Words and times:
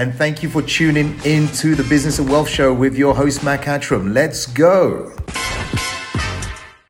and 0.00 0.14
thank 0.14 0.42
you 0.42 0.48
for 0.48 0.62
tuning 0.62 1.14
in 1.26 1.46
to 1.48 1.74
the 1.74 1.84
Business 1.84 2.18
of 2.18 2.30
Wealth 2.30 2.48
Show 2.48 2.72
with 2.72 2.96
your 2.96 3.14
host, 3.14 3.44
Mac 3.44 3.64
Attram. 3.64 4.14
Let's 4.14 4.46
go. 4.46 5.14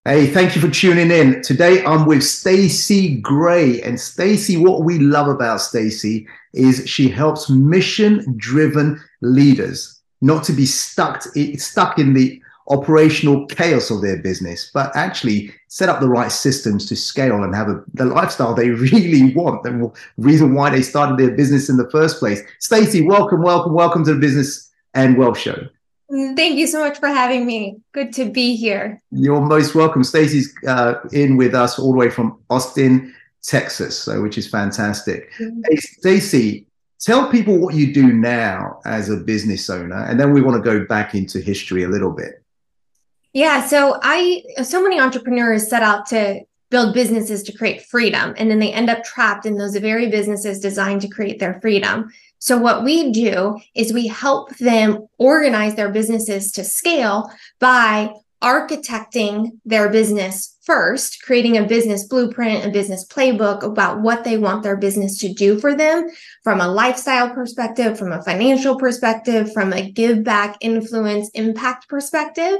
Hey, 0.04 0.28
thank 0.28 0.54
you 0.54 0.62
for 0.62 0.70
tuning 0.70 1.10
in. 1.10 1.42
Today 1.42 1.84
I'm 1.84 2.06
with 2.06 2.20
Staci 2.20 3.20
Gray. 3.20 3.82
And 3.82 3.96
Staci, 3.98 4.62
what 4.62 4.84
we 4.84 5.00
love 5.00 5.26
about 5.26 5.58
Staci 5.58 6.24
is 6.52 6.88
she 6.88 7.08
helps 7.08 7.50
mission-driven 7.50 9.00
leaders 9.22 10.00
not 10.20 10.44
to 10.44 10.52
be 10.52 10.64
stuck 10.64 11.22
stuck 11.58 11.98
in 11.98 12.14
the 12.14 12.40
operational 12.70 13.46
chaos 13.46 13.90
of 13.90 14.00
their 14.00 14.16
business, 14.22 14.70
but 14.72 14.94
actually 14.94 15.52
set 15.68 15.88
up 15.88 16.00
the 16.00 16.08
right 16.08 16.32
systems 16.32 16.86
to 16.86 16.96
scale 16.96 17.42
and 17.42 17.54
have 17.54 17.68
a, 17.68 17.82
the 17.94 18.04
lifestyle 18.04 18.54
they 18.54 18.70
really 18.92 19.34
want. 19.34 19.62
The 19.64 19.92
reason 20.16 20.54
why 20.54 20.70
they 20.70 20.82
started 20.82 21.18
their 21.18 21.36
business 21.36 21.68
in 21.68 21.76
the 21.76 21.90
first 21.90 22.18
place. 22.18 22.40
Staci, 22.60 23.06
welcome, 23.06 23.42
welcome, 23.42 23.74
welcome 23.74 24.04
to 24.04 24.14
the 24.14 24.20
Business 24.20 24.70
and 24.94 25.18
Wealth 25.18 25.38
Show. 25.38 25.68
Thank 26.10 26.58
you 26.58 26.66
so 26.66 26.80
much 26.80 26.98
for 26.98 27.06
having 27.08 27.46
me. 27.46 27.80
Good 27.92 28.12
to 28.14 28.24
be 28.24 28.56
here. 28.56 29.00
You're 29.12 29.40
most 29.40 29.76
welcome. 29.76 30.02
Staci's 30.02 30.52
uh, 30.66 30.94
in 31.12 31.36
with 31.36 31.54
us 31.54 31.78
all 31.78 31.92
the 31.92 31.98
way 31.98 32.10
from 32.10 32.40
Austin, 32.50 33.14
Texas, 33.42 33.96
so 33.96 34.20
which 34.20 34.36
is 34.36 34.48
fantastic. 34.48 35.32
Mm-hmm. 35.38 35.60
Hey, 35.70 35.76
Staci, 35.76 36.66
tell 36.98 37.30
people 37.30 37.58
what 37.58 37.74
you 37.74 37.94
do 37.94 38.12
now 38.12 38.80
as 38.84 39.08
a 39.08 39.18
business 39.18 39.70
owner, 39.70 40.04
and 40.04 40.18
then 40.18 40.32
we 40.32 40.42
want 40.42 40.62
to 40.62 40.62
go 40.62 40.84
back 40.84 41.14
into 41.14 41.38
history 41.38 41.84
a 41.84 41.88
little 41.88 42.10
bit. 42.10 42.39
Yeah, 43.32 43.66
so 43.66 43.98
I 44.02 44.42
so 44.62 44.82
many 44.82 44.98
entrepreneurs 44.98 45.68
set 45.68 45.82
out 45.82 46.06
to 46.06 46.40
build 46.70 46.94
businesses 46.94 47.42
to 47.42 47.56
create 47.56 47.82
freedom 47.82 48.34
and 48.36 48.50
then 48.50 48.60
they 48.60 48.72
end 48.72 48.88
up 48.88 49.02
trapped 49.02 49.44
in 49.44 49.56
those 49.56 49.76
very 49.76 50.08
businesses 50.08 50.60
designed 50.60 51.00
to 51.02 51.08
create 51.08 51.38
their 51.38 51.60
freedom. 51.60 52.10
So 52.38 52.56
what 52.56 52.84
we 52.84 53.12
do 53.12 53.58
is 53.74 53.92
we 53.92 54.06
help 54.06 54.56
them 54.56 55.06
organize 55.18 55.74
their 55.74 55.90
businesses 55.90 56.52
to 56.52 56.64
scale 56.64 57.30
by 57.58 58.12
architecting 58.42 59.50
their 59.66 59.90
business 59.90 60.56
first, 60.62 61.22
creating 61.22 61.58
a 61.58 61.66
business 61.66 62.06
blueprint, 62.06 62.64
a 62.64 62.70
business 62.70 63.06
playbook 63.06 63.62
about 63.62 64.00
what 64.00 64.24
they 64.24 64.38
want 64.38 64.62
their 64.62 64.76
business 64.76 65.18
to 65.18 65.32
do 65.32 65.58
for 65.58 65.74
them 65.74 66.08
from 66.42 66.60
a 66.60 66.68
lifestyle 66.68 67.34
perspective, 67.34 67.98
from 67.98 68.12
a 68.12 68.22
financial 68.22 68.76
perspective, 68.76 69.52
from 69.52 69.72
a 69.72 69.90
give 69.90 70.24
back, 70.24 70.56
influence, 70.60 71.28
impact 71.30 71.88
perspective. 71.88 72.56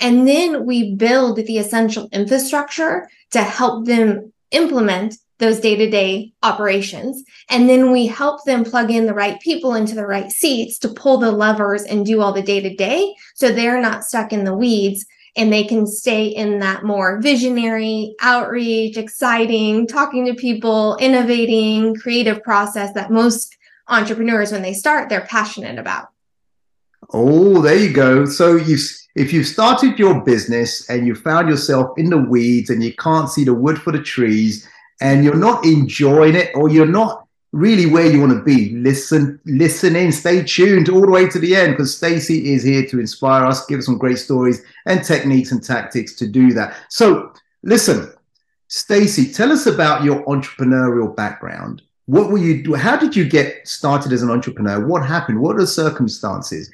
And 0.00 0.26
then 0.26 0.64
we 0.66 0.94
build 0.94 1.36
the 1.36 1.58
essential 1.58 2.08
infrastructure 2.12 3.08
to 3.30 3.42
help 3.42 3.86
them 3.86 4.32
implement 4.50 5.16
those 5.38 5.60
day 5.60 5.74
to 5.76 5.88
day 5.88 6.32
operations. 6.42 7.22
And 7.48 7.68
then 7.68 7.92
we 7.92 8.06
help 8.06 8.44
them 8.44 8.64
plug 8.64 8.90
in 8.90 9.06
the 9.06 9.14
right 9.14 9.40
people 9.40 9.74
into 9.74 9.94
the 9.94 10.06
right 10.06 10.30
seats 10.30 10.78
to 10.80 10.88
pull 10.88 11.18
the 11.18 11.32
levers 11.32 11.82
and 11.82 12.04
do 12.04 12.20
all 12.20 12.32
the 12.32 12.42
day 12.42 12.60
to 12.60 12.74
day. 12.74 13.14
So 13.34 13.50
they're 13.50 13.80
not 13.80 14.04
stuck 14.04 14.32
in 14.32 14.44
the 14.44 14.54
weeds 14.54 15.06
and 15.36 15.52
they 15.52 15.64
can 15.64 15.86
stay 15.86 16.26
in 16.26 16.58
that 16.58 16.84
more 16.84 17.20
visionary 17.20 18.14
outreach, 18.20 18.96
exciting, 18.96 19.86
talking 19.86 20.26
to 20.26 20.34
people, 20.34 20.96
innovating, 20.96 21.94
creative 21.94 22.42
process 22.42 22.92
that 22.94 23.10
most 23.10 23.56
entrepreneurs, 23.88 24.52
when 24.52 24.62
they 24.62 24.74
start, 24.74 25.08
they're 25.08 25.26
passionate 25.26 25.78
about. 25.78 26.08
Oh, 27.12 27.60
there 27.60 27.76
you 27.76 27.92
go. 27.92 28.24
So 28.24 28.56
you 28.56 28.76
if 29.16 29.32
you've 29.32 29.46
started 29.46 29.98
your 29.98 30.22
business 30.22 30.88
and 30.88 31.06
you 31.06 31.14
found 31.14 31.48
yourself 31.48 31.98
in 31.98 32.10
the 32.10 32.18
weeds 32.18 32.70
and 32.70 32.82
you 32.82 32.94
can't 32.94 33.28
see 33.28 33.44
the 33.44 33.54
wood 33.54 33.80
for 33.80 33.92
the 33.92 34.02
trees 34.02 34.68
and 35.00 35.24
you're 35.24 35.34
not 35.34 35.64
enjoying 35.64 36.36
it 36.36 36.50
or 36.54 36.68
you're 36.68 36.86
not 36.86 37.26
really 37.52 37.86
where 37.86 38.06
you 38.06 38.20
want 38.20 38.32
to 38.32 38.42
be, 38.42 38.70
listen, 38.76 39.40
listen 39.44 39.96
in, 39.96 40.12
stay 40.12 40.42
tuned 40.44 40.88
all 40.88 41.00
the 41.00 41.10
way 41.10 41.28
to 41.28 41.40
the 41.40 41.56
end 41.56 41.72
because 41.72 41.98
Staci 41.98 42.44
is 42.44 42.62
here 42.62 42.86
to 42.86 43.00
inspire 43.00 43.44
us, 43.44 43.66
give 43.66 43.80
us 43.80 43.86
some 43.86 43.98
great 43.98 44.18
stories 44.18 44.62
and 44.86 45.02
techniques 45.02 45.50
and 45.50 45.62
tactics 45.62 46.14
to 46.14 46.28
do 46.28 46.52
that. 46.52 46.76
So 46.88 47.32
listen, 47.64 48.12
Staci, 48.68 49.34
tell 49.34 49.50
us 49.50 49.66
about 49.66 50.04
your 50.04 50.24
entrepreneurial 50.26 51.14
background. 51.14 51.82
What 52.06 52.30
were 52.30 52.38
you? 52.38 52.74
How 52.74 52.96
did 52.96 53.14
you 53.14 53.28
get 53.28 53.66
started 53.66 54.12
as 54.12 54.22
an 54.22 54.30
entrepreneur? 54.30 54.84
What 54.86 55.04
happened? 55.04 55.40
What 55.40 55.56
are 55.56 55.60
the 55.60 55.66
circumstances? 55.66 56.70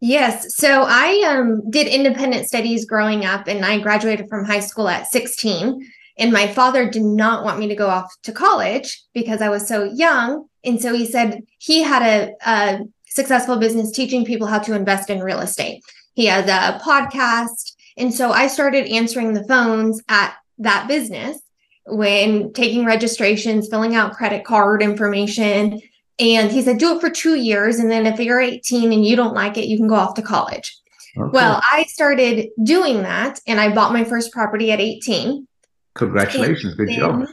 Yes. 0.00 0.56
So 0.56 0.84
I 0.86 1.24
um, 1.26 1.70
did 1.70 1.86
independent 1.86 2.46
studies 2.46 2.84
growing 2.84 3.24
up, 3.24 3.48
and 3.48 3.64
I 3.64 3.80
graduated 3.80 4.28
from 4.28 4.44
high 4.44 4.60
school 4.60 4.88
at 4.88 5.06
16. 5.06 5.86
And 6.18 6.32
my 6.32 6.46
father 6.46 6.88
did 6.88 7.02
not 7.02 7.44
want 7.44 7.58
me 7.58 7.68
to 7.68 7.74
go 7.74 7.88
off 7.88 8.14
to 8.22 8.32
college 8.32 9.02
because 9.12 9.42
I 9.42 9.48
was 9.48 9.66
so 9.66 9.84
young. 9.84 10.46
And 10.64 10.80
so 10.80 10.94
he 10.94 11.06
said 11.06 11.42
he 11.58 11.82
had 11.82 12.02
a, 12.02 12.32
a 12.46 12.80
successful 13.06 13.58
business 13.58 13.90
teaching 13.90 14.24
people 14.24 14.46
how 14.46 14.58
to 14.60 14.74
invest 14.74 15.10
in 15.10 15.20
real 15.20 15.40
estate. 15.40 15.82
He 16.14 16.26
has 16.26 16.46
a 16.46 16.78
podcast. 16.82 17.72
And 17.98 18.12
so 18.12 18.30
I 18.32 18.46
started 18.46 18.86
answering 18.86 19.34
the 19.34 19.44
phones 19.44 20.02
at 20.08 20.34
that 20.58 20.88
business 20.88 21.38
when 21.86 22.52
taking 22.52 22.84
registrations, 22.84 23.68
filling 23.68 23.94
out 23.94 24.14
credit 24.14 24.44
card 24.44 24.82
information, 24.82 25.80
and 26.18 26.50
he 26.50 26.62
said, 26.62 26.78
do 26.78 26.96
it 26.96 27.00
for 27.00 27.10
two 27.10 27.34
years. 27.34 27.78
And 27.78 27.90
then 27.90 28.06
if 28.06 28.18
you're 28.18 28.40
18 28.40 28.92
and 28.92 29.04
you 29.04 29.16
don't 29.16 29.34
like 29.34 29.58
it, 29.58 29.66
you 29.66 29.76
can 29.76 29.88
go 29.88 29.94
off 29.94 30.14
to 30.14 30.22
college. 30.22 30.76
Okay. 31.16 31.30
Well, 31.32 31.60
I 31.62 31.84
started 31.84 32.48
doing 32.62 33.02
that 33.02 33.40
and 33.46 33.60
I 33.60 33.74
bought 33.74 33.92
my 33.92 34.04
first 34.04 34.32
property 34.32 34.70
at 34.72 34.80
18. 34.80 35.46
Congratulations. 35.94 36.74
Good 36.74 36.90
job. 36.90 37.26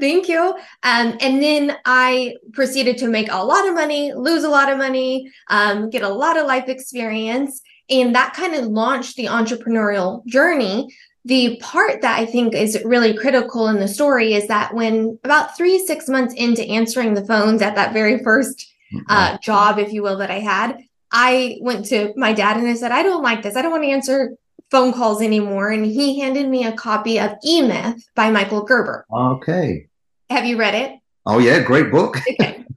Thank 0.00 0.28
you. 0.28 0.54
Um, 0.82 1.16
and 1.20 1.42
then 1.42 1.76
I 1.84 2.34
proceeded 2.52 2.98
to 2.98 3.08
make 3.08 3.30
a 3.30 3.42
lot 3.42 3.66
of 3.66 3.74
money, 3.74 4.12
lose 4.12 4.44
a 4.44 4.48
lot 4.48 4.70
of 4.70 4.78
money, 4.78 5.30
um, 5.48 5.90
get 5.90 6.02
a 6.02 6.08
lot 6.08 6.36
of 6.36 6.46
life 6.46 6.68
experience. 6.68 7.62
And 7.88 8.14
that 8.14 8.34
kind 8.34 8.54
of 8.54 8.66
launched 8.66 9.16
the 9.16 9.26
entrepreneurial 9.26 10.24
journey 10.26 10.88
the 11.26 11.56
part 11.60 12.02
that 12.02 12.18
I 12.18 12.24
think 12.24 12.54
is 12.54 12.80
really 12.84 13.12
critical 13.12 13.66
in 13.66 13.80
the 13.80 13.88
story 13.88 14.34
is 14.34 14.46
that 14.46 14.72
when 14.72 15.18
about 15.24 15.56
three, 15.56 15.84
six 15.84 16.08
months 16.08 16.32
into 16.34 16.62
answering 16.62 17.14
the 17.14 17.26
phones 17.26 17.62
at 17.62 17.74
that 17.74 17.92
very 17.92 18.22
first 18.22 18.72
uh, 19.08 19.36
job, 19.38 19.80
if 19.80 19.92
you 19.92 20.04
will, 20.04 20.18
that 20.18 20.30
I 20.30 20.38
had, 20.38 20.78
I 21.10 21.58
went 21.60 21.86
to 21.86 22.12
my 22.16 22.32
dad 22.32 22.58
and 22.58 22.68
I 22.68 22.74
said, 22.74 22.92
I 22.92 23.02
don't 23.02 23.24
like 23.24 23.42
this. 23.42 23.56
I 23.56 23.62
don't 23.62 23.72
want 23.72 23.82
to 23.82 23.90
answer 23.90 24.36
phone 24.70 24.92
calls 24.92 25.20
anymore. 25.20 25.70
And 25.70 25.84
he 25.84 26.20
handed 26.20 26.48
me 26.48 26.64
a 26.64 26.72
copy 26.72 27.18
of 27.18 27.32
E 27.44 27.60
Myth 27.60 28.08
by 28.14 28.30
Michael 28.30 28.62
Gerber. 28.62 29.04
Okay. 29.12 29.88
Have 30.30 30.44
you 30.44 30.56
read 30.56 30.76
it? 30.76 31.00
Oh, 31.24 31.38
yeah. 31.38 31.60
Great 31.60 31.90
book. 31.90 32.18
okay. 32.30 32.64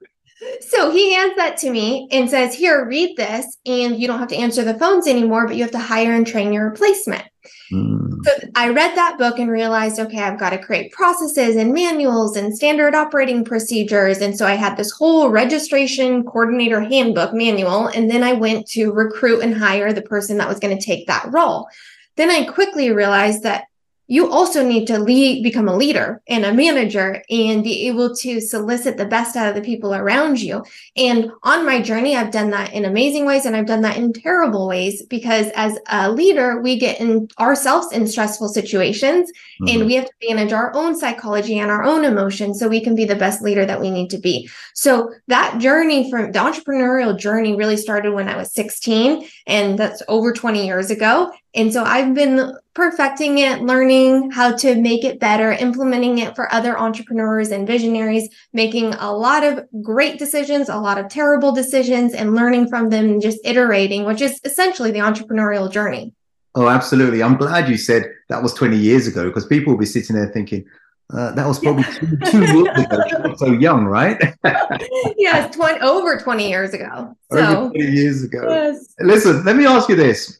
So 0.60 0.90
he 0.90 1.14
hands 1.14 1.34
that 1.36 1.58
to 1.58 1.70
me 1.70 2.08
and 2.10 2.28
says, 2.28 2.54
Here, 2.54 2.86
read 2.86 3.16
this. 3.16 3.58
And 3.66 3.98
you 3.98 4.06
don't 4.06 4.18
have 4.18 4.28
to 4.28 4.36
answer 4.36 4.64
the 4.64 4.78
phones 4.78 5.06
anymore, 5.06 5.46
but 5.46 5.56
you 5.56 5.62
have 5.62 5.72
to 5.72 5.78
hire 5.78 6.12
and 6.12 6.26
train 6.26 6.52
your 6.52 6.68
replacement. 6.68 7.24
Mm. 7.72 8.24
So 8.24 8.32
I 8.54 8.68
read 8.68 8.96
that 8.96 9.18
book 9.18 9.38
and 9.38 9.50
realized, 9.50 9.98
okay, 9.98 10.20
I've 10.20 10.38
got 10.38 10.50
to 10.50 10.58
create 10.58 10.92
processes 10.92 11.56
and 11.56 11.72
manuals 11.72 12.36
and 12.36 12.54
standard 12.54 12.94
operating 12.94 13.44
procedures. 13.44 14.18
And 14.18 14.36
so 14.36 14.46
I 14.46 14.54
had 14.54 14.76
this 14.76 14.90
whole 14.90 15.30
registration 15.30 16.24
coordinator 16.24 16.80
handbook 16.80 17.32
manual. 17.32 17.86
And 17.88 18.10
then 18.10 18.22
I 18.22 18.32
went 18.32 18.66
to 18.68 18.92
recruit 18.92 19.42
and 19.42 19.54
hire 19.54 19.92
the 19.92 20.02
person 20.02 20.38
that 20.38 20.48
was 20.48 20.58
going 20.58 20.76
to 20.76 20.84
take 20.84 21.06
that 21.06 21.32
role. 21.32 21.68
Then 22.16 22.30
I 22.30 22.44
quickly 22.44 22.90
realized 22.90 23.42
that 23.44 23.64
you 24.10 24.28
also 24.28 24.66
need 24.66 24.88
to 24.88 24.98
lead, 24.98 25.44
become 25.44 25.68
a 25.68 25.76
leader 25.76 26.20
and 26.26 26.44
a 26.44 26.52
manager 26.52 27.22
and 27.30 27.62
be 27.62 27.86
able 27.86 28.12
to 28.16 28.40
solicit 28.40 28.96
the 28.96 29.06
best 29.06 29.36
out 29.36 29.48
of 29.48 29.54
the 29.54 29.60
people 29.60 29.94
around 29.94 30.40
you. 30.40 30.64
And 30.96 31.30
on 31.44 31.64
my 31.64 31.80
journey, 31.80 32.16
I've 32.16 32.32
done 32.32 32.50
that 32.50 32.72
in 32.72 32.84
amazing 32.84 33.24
ways 33.24 33.46
and 33.46 33.54
I've 33.54 33.66
done 33.66 33.82
that 33.82 33.96
in 33.96 34.12
terrible 34.12 34.66
ways 34.66 35.04
because 35.04 35.46
as 35.54 35.78
a 35.86 36.10
leader, 36.10 36.60
we 36.60 36.76
get 36.76 37.00
in 37.00 37.28
ourselves 37.38 37.92
in 37.92 38.08
stressful 38.08 38.48
situations 38.48 39.30
mm-hmm. 39.62 39.78
and 39.78 39.86
we 39.86 39.94
have 39.94 40.06
to 40.06 40.28
manage 40.28 40.52
our 40.52 40.74
own 40.74 40.98
psychology 40.98 41.60
and 41.60 41.70
our 41.70 41.84
own 41.84 42.04
emotions 42.04 42.58
so 42.58 42.66
we 42.66 42.82
can 42.82 42.96
be 42.96 43.04
the 43.04 43.14
best 43.14 43.42
leader 43.42 43.64
that 43.64 43.80
we 43.80 43.92
need 43.92 44.10
to 44.10 44.18
be. 44.18 44.50
So 44.74 45.12
that 45.28 45.60
journey 45.60 46.10
from 46.10 46.32
the 46.32 46.38
entrepreneurial 46.40 47.16
journey 47.16 47.54
really 47.54 47.76
started 47.76 48.12
when 48.12 48.28
I 48.28 48.36
was 48.36 48.52
16 48.54 49.28
and 49.46 49.78
that's 49.78 50.02
over 50.08 50.32
20 50.32 50.66
years 50.66 50.90
ago. 50.90 51.30
And 51.54 51.72
so 51.72 51.82
I've 51.82 52.14
been 52.14 52.54
perfecting 52.74 53.38
it, 53.38 53.62
learning 53.62 54.30
how 54.30 54.54
to 54.56 54.80
make 54.80 55.04
it 55.04 55.18
better, 55.18 55.52
implementing 55.52 56.18
it 56.18 56.36
for 56.36 56.52
other 56.54 56.78
entrepreneurs 56.78 57.50
and 57.50 57.66
visionaries, 57.66 58.28
making 58.52 58.94
a 58.94 59.12
lot 59.12 59.42
of 59.42 59.66
great 59.82 60.18
decisions, 60.18 60.68
a 60.68 60.76
lot 60.76 60.96
of 60.96 61.08
terrible 61.08 61.52
decisions, 61.52 62.14
and 62.14 62.36
learning 62.36 62.68
from 62.68 62.88
them 62.88 63.06
and 63.06 63.22
just 63.22 63.40
iterating, 63.44 64.04
which 64.04 64.20
is 64.20 64.40
essentially 64.44 64.92
the 64.92 65.00
entrepreneurial 65.00 65.70
journey. 65.70 66.14
Oh, 66.54 66.68
absolutely. 66.68 67.22
I'm 67.22 67.36
glad 67.36 67.68
you 67.68 67.76
said 67.76 68.10
that 68.28 68.42
was 68.42 68.54
20 68.54 68.76
years 68.76 69.06
ago 69.08 69.26
because 69.26 69.46
people 69.46 69.72
will 69.72 69.78
be 69.78 69.86
sitting 69.86 70.14
there 70.14 70.28
thinking, 70.28 70.64
uh, 71.12 71.32
that 71.32 71.46
was 71.46 71.58
probably 71.58 71.82
two, 71.94 72.16
two 72.30 72.44
years 72.44 72.78
ago. 72.78 73.34
so 73.36 73.46
young, 73.46 73.84
right? 73.86 74.20
yes, 75.16 75.54
20, 75.54 75.80
over 75.80 76.16
20 76.16 76.48
years 76.48 76.74
ago. 76.74 77.16
So, 77.32 77.38
over 77.38 77.70
20 77.70 77.84
years 77.86 78.22
ago. 78.22 78.46
Yes. 78.48 78.94
Listen, 79.00 79.44
let 79.44 79.56
me 79.56 79.66
ask 79.66 79.88
you 79.88 79.96
this 79.96 80.38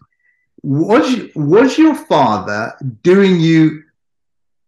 was 0.62 1.34
was 1.34 1.78
your 1.78 1.94
father 1.94 2.74
doing 3.02 3.40
you 3.40 3.82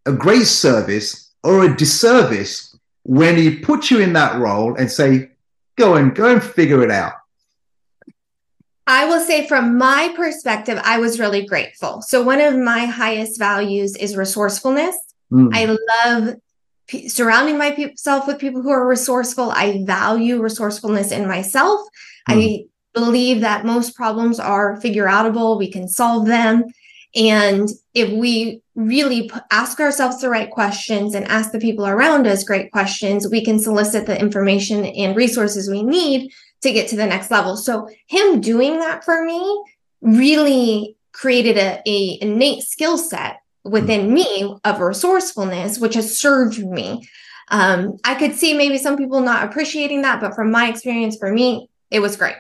a 0.07 0.13
great 0.13 0.47
service 0.47 1.33
or 1.43 1.65
a 1.65 1.77
disservice 1.77 2.77
when 3.05 3.37
he 3.37 3.57
put 3.57 3.91
you 3.91 4.01
in 4.01 4.13
that 4.13 4.39
role 4.39 4.75
and 4.77 4.91
say 4.91 5.33
Go 5.77 5.95
and 5.95 6.15
go 6.15 6.31
and 6.31 6.43
figure 6.43 6.83
it 6.83 6.91
out. 6.91 7.15
I 8.87 9.07
will 9.07 9.21
say, 9.21 9.47
from 9.47 9.79
my 9.79 10.13
perspective, 10.15 10.79
I 10.83 10.99
was 10.99 11.21
really 11.21 11.47
grateful. 11.47 12.03
So, 12.03 12.23
one 12.23 12.41
of 12.41 12.57
my 12.57 12.85
highest 12.85 13.39
values 13.39 13.97
is 13.97 14.17
resourcefulness. 14.17 14.97
Mm. 15.33 15.51
I 15.55 15.77
love 16.05 16.35
p- 16.89 17.09
surrounding 17.09 17.59
myself 17.59 18.27
with 18.27 18.39
people 18.39 18.61
who 18.61 18.71
are 18.71 18.87
resourceful. 18.87 19.51
I 19.51 19.85
value 19.85 20.43
resourcefulness 20.43 21.11
in 21.11 21.27
myself. 21.27 21.81
Mm. 22.29 22.35
I 22.35 22.65
believe 22.95 23.41
that 23.41 23.65
most 23.65 23.95
problems 23.97 24.39
are 24.39 24.81
figure 24.81 25.07
outable, 25.07 25.59
we 25.59 25.71
can 25.71 25.89
solve 25.89 26.27
them. 26.27 26.65
And 27.15 27.69
if 27.95 28.11
we 28.11 28.63
really 28.75 29.31
ask 29.51 29.81
ourselves 29.81 30.21
the 30.21 30.31
right 30.31 30.51
questions 30.51 31.15
and 31.15 31.27
ask 31.27 31.53
the 31.53 31.59
people 31.59 31.87
around 31.87 32.27
us 32.27 32.45
great 32.45 32.73
questions, 32.73 33.29
we 33.29 33.45
can 33.45 33.59
solicit 33.59 34.07
the 34.07 34.19
information 34.19 34.85
and 34.87 35.15
resources 35.15 35.69
we 35.69 35.83
need 35.83 36.31
to 36.63 36.73
get 36.73 36.89
to 36.89 36.97
the 36.97 37.07
next 37.07 37.31
level. 37.31 37.57
So 37.57 37.89
him 38.07 38.41
doing 38.41 38.79
that 38.79 39.05
for 39.05 39.25
me 39.25 39.65
really 40.01 40.97
created 41.13 41.59
a, 41.59 41.83
a 41.87 42.19
innate 42.23 42.63
skill 42.63 42.97
set 42.97 43.41
within 43.65 44.13
me 44.13 44.57
of 44.65 44.81
resourcefulness, 44.81 45.79
which 45.79 45.95
has 45.95 46.19
served 46.19 46.65
me. 46.65 47.07
Um, 47.49 47.99
I 48.05 48.15
could 48.15 48.35
see 48.35 48.55
maybe 48.55 48.79
some 48.79 48.97
people 48.97 49.21
not 49.21 49.45
appreciating 49.45 50.03
that, 50.03 50.21
but 50.21 50.35
from 50.35 50.51
my 50.51 50.69
experience, 50.69 51.17
for 51.19 51.31
me, 51.31 51.69
it 51.91 52.01
was 52.01 52.17
great. 52.17 52.37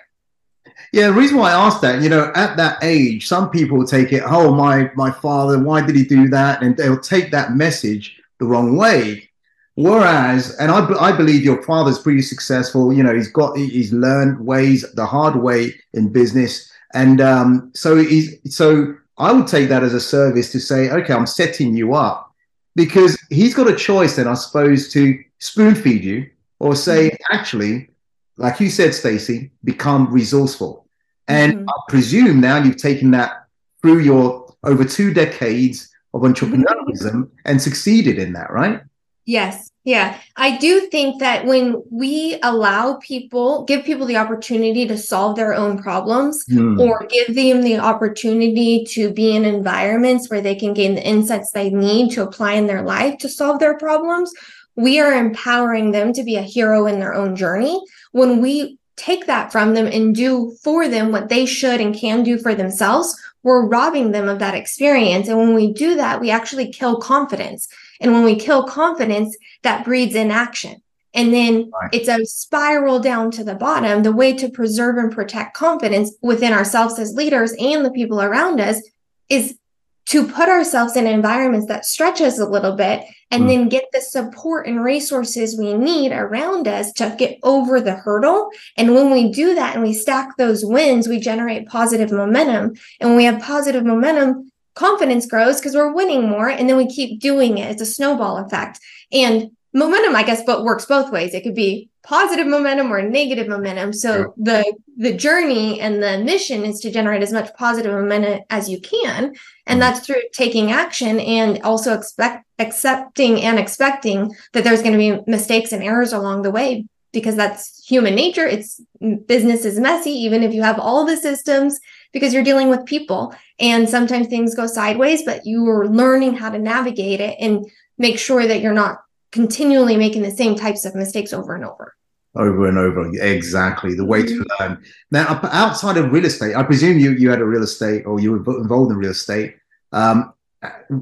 Yeah, 0.93 1.09
the 1.09 1.15
reason 1.15 1.39
why 1.39 1.51
I 1.51 1.67
asked 1.67 1.81
that, 1.83 2.03
you 2.03 2.09
know, 2.09 2.31
at 2.35 2.57
that 2.57 2.79
age, 2.83 3.27
some 3.27 3.51
people 3.51 3.87
take 3.87 4.13
it, 4.13 4.23
oh, 4.27 4.55
my 4.55 4.91
my 4.95 5.11
father, 5.11 5.59
why 5.59 5.85
did 5.85 5.97
he 5.97 6.05
do 6.05 6.29
that? 6.29 6.63
And 6.63 6.77
they'll 6.77 7.01
take 7.01 7.31
that 7.31 7.55
message 7.55 8.21
the 8.39 8.47
wrong 8.47 8.77
way. 8.77 9.29
Whereas, 9.75 10.55
and 10.57 10.71
I, 10.71 10.87
I 11.01 11.17
believe 11.17 11.45
your 11.45 11.63
father's 11.63 11.99
pretty 11.99 12.21
successful. 12.23 12.93
You 12.93 13.03
know, 13.03 13.15
he's 13.15 13.33
got 13.33 13.57
he's 13.57 13.93
learned 13.93 14.45
ways 14.45 14.85
the 14.93 15.07
hard 15.07 15.37
way 15.37 15.75
in 15.95 16.13
business, 16.13 16.71
and 16.93 17.23
um, 17.23 17.71
so 17.75 17.97
he's 17.97 18.37
so 18.55 18.95
I 19.17 19.33
would 19.33 19.47
take 19.47 19.69
that 19.71 19.83
as 19.83 19.95
a 19.95 20.01
service 20.01 20.53
to 20.53 20.61
say, 20.61 20.91
okay, 20.91 21.15
I'm 21.15 21.27
setting 21.27 21.75
you 21.75 21.95
up 21.95 22.35
because 22.75 23.19
he's 23.31 23.55
got 23.55 23.69
a 23.69 23.77
choice 23.77 24.17
then, 24.17 24.29
I 24.29 24.35
suppose, 24.35 24.93
to 24.93 25.19
spoon 25.39 25.75
feed 25.75 26.05
you 26.05 26.29
or 26.59 26.75
say, 26.75 27.11
mm-hmm. 27.11 27.35
actually, 27.35 27.89
like 28.37 28.61
you 28.61 28.71
said, 28.71 28.91
Staci, 28.91 29.51
become 29.65 30.13
resourceful. 30.13 30.87
And 31.29 31.55
mm-hmm. 31.55 31.69
I 31.69 31.73
presume 31.89 32.41
now 32.41 32.63
you've 32.63 32.77
taken 32.77 33.11
that 33.13 33.47
through 33.81 34.01
your 34.01 34.55
over 34.65 34.85
two 34.85 35.13
decades 35.13 35.91
of 36.15 36.23
entrepreneurialism 36.23 37.13
mm-hmm. 37.13 37.35
and 37.45 37.61
succeeded 37.61 38.19
in 38.19 38.33
that, 38.35 38.51
right? 38.51 38.83
Yes. 39.25 39.71
Yeah. 39.85 40.19
I 40.37 40.59
do 40.59 40.89
think 40.89 41.21
that 41.21 41.45
when 41.45 41.83
we 41.91 42.39
allow 42.43 42.95
people, 42.97 43.65
give 43.65 43.85
people 43.85 44.07
the 44.07 44.17
opportunity 44.17 44.87
to 44.87 44.97
solve 44.97 45.35
their 45.35 45.55
own 45.55 45.83
problems 45.83 46.45
mm. 46.49 46.79
or 46.79 47.07
give 47.07 47.35
them 47.35 47.63
the 47.63 47.79
opportunity 47.79 48.85
to 48.91 49.13
be 49.13 49.35
in 49.35 49.45
environments 49.45 50.31
where 50.31 50.41
they 50.41 50.55
can 50.55 50.73
gain 50.73 50.95
the 50.95 51.05
insights 51.05 51.51
they 51.51 51.71
need 51.71 52.13
to 52.13 52.23
apply 52.23 52.53
in 52.53 52.69
their 52.69 52.83
life 52.83 53.19
to 53.19 53.29
solve 53.29 53.59
their 53.59 53.77
problems, 53.77 54.33
we 54.77 55.01
are 55.01 55.13
empowering 55.13 55.91
them 55.91 56.13
to 56.15 56.23
be 56.23 56.37
a 56.37 56.43
hero 56.43 56.87
in 56.87 56.99
their 56.99 57.15
own 57.15 57.37
journey. 57.37 57.81
When 58.13 58.41
we 58.41 58.79
take 58.97 59.27
that 59.27 59.51
from 59.51 59.75
them 59.75 59.87
and 59.87 60.15
do 60.15 60.57
for 60.63 60.89
them 60.89 61.13
what 61.13 61.29
they 61.29 61.47
should 61.47 61.81
and 61.81 61.95
can 61.95 62.23
do 62.23 62.39
for 62.39 62.55
themselves, 62.55 63.19
we're 63.43 63.67
robbing 63.67 64.13
them 64.13 64.29
of 64.29 64.39
that 64.39 64.55
experience. 64.55 65.29
And 65.29 65.39
when 65.39 65.55
we 65.55 65.73
do 65.73 65.97
that, 65.97 66.21
we 66.21 66.31
actually 66.31 66.71
kill 66.71 67.01
confidence. 67.01 67.69
And 68.01 68.13
when 68.13 68.25
we 68.25 68.37
kill 68.37 68.65
confidence, 68.65 69.37
that 69.63 69.85
breeds 69.85 70.15
inaction. 70.15 70.83
And 71.15 71.33
then 71.33 71.71
right. 71.71 71.91
it's 71.93 72.09
a 72.09 72.25
spiral 72.25 72.99
down 72.99 73.31
to 73.33 73.45
the 73.45 73.55
bottom. 73.55 74.03
The 74.03 74.13
way 74.13 74.33
to 74.35 74.49
preserve 74.49 74.97
and 74.97 75.13
protect 75.13 75.55
confidence 75.55 76.15
within 76.23 76.53
ourselves 76.53 76.99
as 76.99 77.15
leaders 77.15 77.53
and 77.59 77.85
the 77.85 77.91
people 77.91 78.23
around 78.23 78.61
us 78.61 78.81
is 79.29 79.59
to 80.07 80.27
put 80.27 80.49
ourselves 80.49 80.97
in 80.97 81.07
environments 81.07 81.67
that 81.69 81.85
stretch 81.85 82.21
us 82.21 82.39
a 82.39 82.49
little 82.49 82.75
bit 82.75 83.05
and 83.31 83.45
mm. 83.45 83.49
then 83.49 83.69
get 83.69 83.85
the 83.93 84.01
support 84.01 84.67
and 84.67 84.83
resources 84.83 85.57
we 85.57 85.75
need 85.75 86.13
around 86.13 86.67
us 86.67 86.93
to 86.95 87.15
get 87.19 87.39
over 87.43 87.81
the 87.81 87.95
hurdle. 87.95 88.51
And 88.77 88.95
when 88.95 89.11
we 89.11 89.31
do 89.31 89.55
that 89.55 89.75
and 89.75 89.83
we 89.83 89.93
stack 89.93 90.37
those 90.37 90.65
wins, 90.65 91.09
we 91.09 91.21
generate 91.21 91.69
positive 91.69 92.11
momentum. 92.11 92.75
And 93.01 93.11
when 93.11 93.17
we 93.17 93.25
have 93.25 93.41
positive 93.41 93.85
momentum, 93.85 94.51
confidence 94.75 95.27
grows 95.27 95.61
because 95.61 95.75
we're 95.75 95.93
winning 95.93 96.29
more 96.29 96.49
and 96.49 96.69
then 96.69 96.77
we 96.77 96.87
keep 96.87 97.21
doing 97.21 97.59
it. 97.59 97.71
It's 97.71 97.83
a 97.83 97.87
snowball 97.87 98.39
effect. 98.39 98.81
And 99.13 99.51
momentum, 99.73 100.17
I 100.17 100.25
guess, 100.25 100.43
but 100.45 100.65
works 100.65 100.87
both 100.87 101.13
ways. 101.13 101.33
It 101.35 101.43
could 101.43 101.55
be 101.55 101.91
positive 102.03 102.47
momentum 102.47 102.93
or 102.93 103.01
negative 103.03 103.49
momentum. 103.49 103.93
So 103.93 104.19
yeah. 104.19 104.27
the 104.37 104.75
the 104.97 105.15
journey 105.15 105.81
and 105.81 106.03
the 106.03 106.19
mission 106.19 106.65
is 106.65 106.81
to 106.81 106.91
generate 106.91 107.23
as 107.23 107.33
much 107.33 107.55
positive 107.55 107.93
momentum 107.93 108.41
as 108.51 108.69
you 108.69 108.81
can. 108.81 109.25
And 109.25 109.35
mm-hmm. 109.35 109.79
that's 109.79 110.07
through 110.07 110.23
taking 110.33 110.71
action 110.71 111.21
and 111.21 111.61
also 111.63 111.95
expect 111.95 112.45
accepting 112.59 113.43
and 113.43 113.59
expecting 113.59 114.35
that 114.53 114.65
there's 114.65 114.83
going 114.83 114.93
to 114.93 114.99
be 114.99 115.31
mistakes 115.31 115.73
and 115.73 115.83
errors 115.83 116.13
along 116.13 116.43
the 116.43 116.51
way 116.51 116.87
because 117.13 117.37
that's 117.37 117.85
human 117.87 118.15
nature. 118.15 118.47
It's 118.47 118.81
business 119.27 119.65
is 119.65 119.79
messy, 119.79 120.11
even 120.11 120.43
if 120.43 120.53
you 120.53 120.63
have 120.63 120.79
all 120.79 121.05
the 121.05 121.17
systems 121.17 121.79
because 122.13 122.35
you're 122.35 122.45
dealing 122.45 122.69
with 122.69 122.85
people 122.85 123.35
and 123.59 123.89
sometimes 123.89 124.27
things 124.27 124.55
go 124.55 124.67
sideways, 124.67 125.23
but 125.23 125.47
you 125.47 125.67
are 125.69 125.89
learning 125.89 126.35
how 126.35 126.51
to 126.51 126.59
navigate 126.59 127.21
it 127.21 127.37
and 127.41 127.67
make 127.99 128.19
sure 128.19 128.47
that 128.47 128.61
you're 128.61 128.73
not 128.73 129.02
continually 129.33 129.97
making 129.97 130.23
the 130.23 130.31
same 130.31 130.55
types 130.55 130.85
of 130.85 130.95
mistakes 130.95 131.33
over 131.33 131.55
and 131.55 131.65
over. 131.65 131.95
Over 132.35 132.67
and 132.67 132.79
over, 132.79 133.11
exactly 133.21 133.95
the 133.95 134.05
way 134.05 134.23
mm-hmm. 134.23 134.43
to 134.43 134.57
learn. 134.61 134.85
Now, 135.11 135.41
outside 135.45 135.99
of 135.99 136.13
real 136.13 136.25
estate, 136.25 136.55
I 136.55 136.63
presume 136.63 136.99
you 136.99 137.11
you 137.13 137.29
had 137.29 137.41
a 137.41 137.45
real 137.45 137.63
estate 137.63 138.07
or 138.07 138.21
you 138.21 138.33
were 138.33 138.61
involved 138.61 138.91
in 138.91 138.97
real 138.97 139.11
estate. 139.11 139.57
Um, 139.93 140.33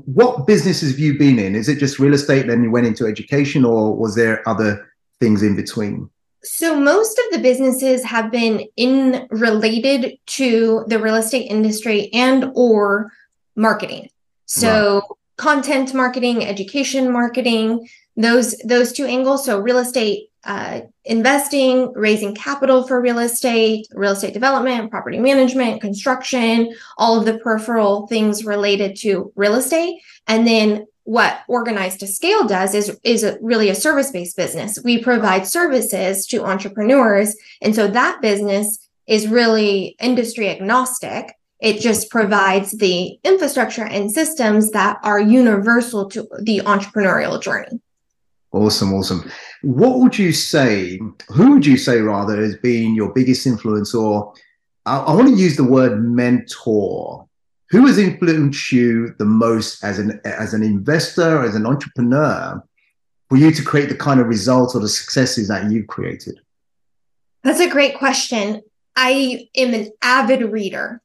what 0.06 0.46
businesses 0.46 0.90
have 0.90 0.98
you 0.98 1.18
been 1.18 1.38
in? 1.38 1.54
Is 1.54 1.68
it 1.68 1.78
just 1.78 2.00
real 2.00 2.14
estate? 2.14 2.46
Then 2.46 2.64
you 2.64 2.70
went 2.70 2.86
into 2.86 3.06
education, 3.06 3.64
or 3.64 3.94
was 3.94 4.16
there 4.16 4.48
other 4.48 4.90
things 5.20 5.42
in 5.42 5.54
between? 5.54 6.10
So 6.42 6.74
most 6.74 7.18
of 7.18 7.32
the 7.32 7.38
businesses 7.38 8.02
have 8.04 8.32
been 8.32 8.66
in 8.76 9.28
related 9.30 10.18
to 10.38 10.84
the 10.88 10.98
real 10.98 11.16
estate 11.16 11.46
industry 11.50 12.10
and 12.12 12.50
or 12.54 13.12
marketing. 13.54 14.08
So 14.46 14.94
wow. 14.94 15.16
content 15.36 15.92
marketing, 15.94 16.44
education 16.44 17.12
marketing, 17.12 17.86
those 18.20 18.56
those 18.58 18.92
two 18.92 19.06
angles. 19.06 19.44
So 19.44 19.60
real 19.60 19.78
estate 19.78 20.30
uh, 20.44 20.80
investing, 21.04 21.92
raising 21.94 22.34
capital 22.34 22.86
for 22.86 23.00
real 23.00 23.18
estate, 23.18 23.86
real 23.92 24.12
estate 24.12 24.32
development, 24.32 24.90
property 24.90 25.18
management, 25.18 25.80
construction, 25.80 26.74
all 26.96 27.18
of 27.18 27.26
the 27.26 27.38
peripheral 27.38 28.06
things 28.06 28.44
related 28.44 28.96
to 28.96 29.32
real 29.36 29.54
estate, 29.54 30.00
and 30.26 30.46
then 30.46 30.86
what 31.04 31.40
organized 31.48 32.00
to 32.00 32.06
scale 32.06 32.46
does 32.46 32.74
is 32.74 32.98
is 33.02 33.24
a, 33.24 33.36
really 33.40 33.68
a 33.68 33.74
service 33.74 34.10
based 34.10 34.36
business. 34.36 34.78
We 34.84 35.02
provide 35.02 35.46
services 35.46 36.26
to 36.26 36.44
entrepreneurs. 36.44 37.36
And 37.60 37.74
so 37.74 37.88
that 37.88 38.20
business 38.22 38.88
is 39.06 39.26
really 39.26 39.96
industry 40.00 40.48
agnostic. 40.48 41.32
It 41.58 41.80
just 41.80 42.10
provides 42.10 42.70
the 42.72 43.18
infrastructure 43.24 43.84
and 43.84 44.10
systems 44.10 44.70
that 44.70 44.98
are 45.02 45.20
universal 45.20 46.08
to 46.10 46.28
the 46.40 46.60
entrepreneurial 46.60 47.42
journey 47.42 47.80
awesome 48.52 48.92
awesome 48.92 49.30
what 49.62 49.98
would 49.98 50.18
you 50.18 50.32
say 50.32 50.98
who 51.28 51.52
would 51.52 51.66
you 51.66 51.76
say 51.76 52.00
rather 52.00 52.40
has 52.40 52.56
been 52.56 52.94
your 52.94 53.12
biggest 53.12 53.46
influence 53.46 53.94
or 53.94 54.32
I, 54.86 54.98
I 54.98 55.14
want 55.14 55.28
to 55.28 55.34
use 55.34 55.56
the 55.56 55.64
word 55.64 56.02
mentor 56.02 57.28
who 57.70 57.86
has 57.86 57.98
influenced 57.98 58.72
you 58.72 59.14
the 59.18 59.24
most 59.24 59.82
as 59.84 59.98
an 59.98 60.20
as 60.24 60.54
an 60.54 60.62
investor, 60.62 61.42
as 61.42 61.54
an 61.54 61.66
entrepreneur, 61.66 62.62
for 63.28 63.36
you 63.36 63.52
to 63.52 63.62
create 63.62 63.88
the 63.88 63.94
kind 63.94 64.20
of 64.20 64.26
results 64.26 64.74
or 64.74 64.80
the 64.80 64.88
successes 64.88 65.48
that 65.48 65.70
you've 65.70 65.86
created? 65.86 66.40
That's 67.44 67.60
a 67.60 67.70
great 67.70 67.96
question. 67.96 68.62
I 68.96 69.48
am 69.56 69.72
an 69.72 69.90
avid 70.02 70.42
reader. 70.42 71.00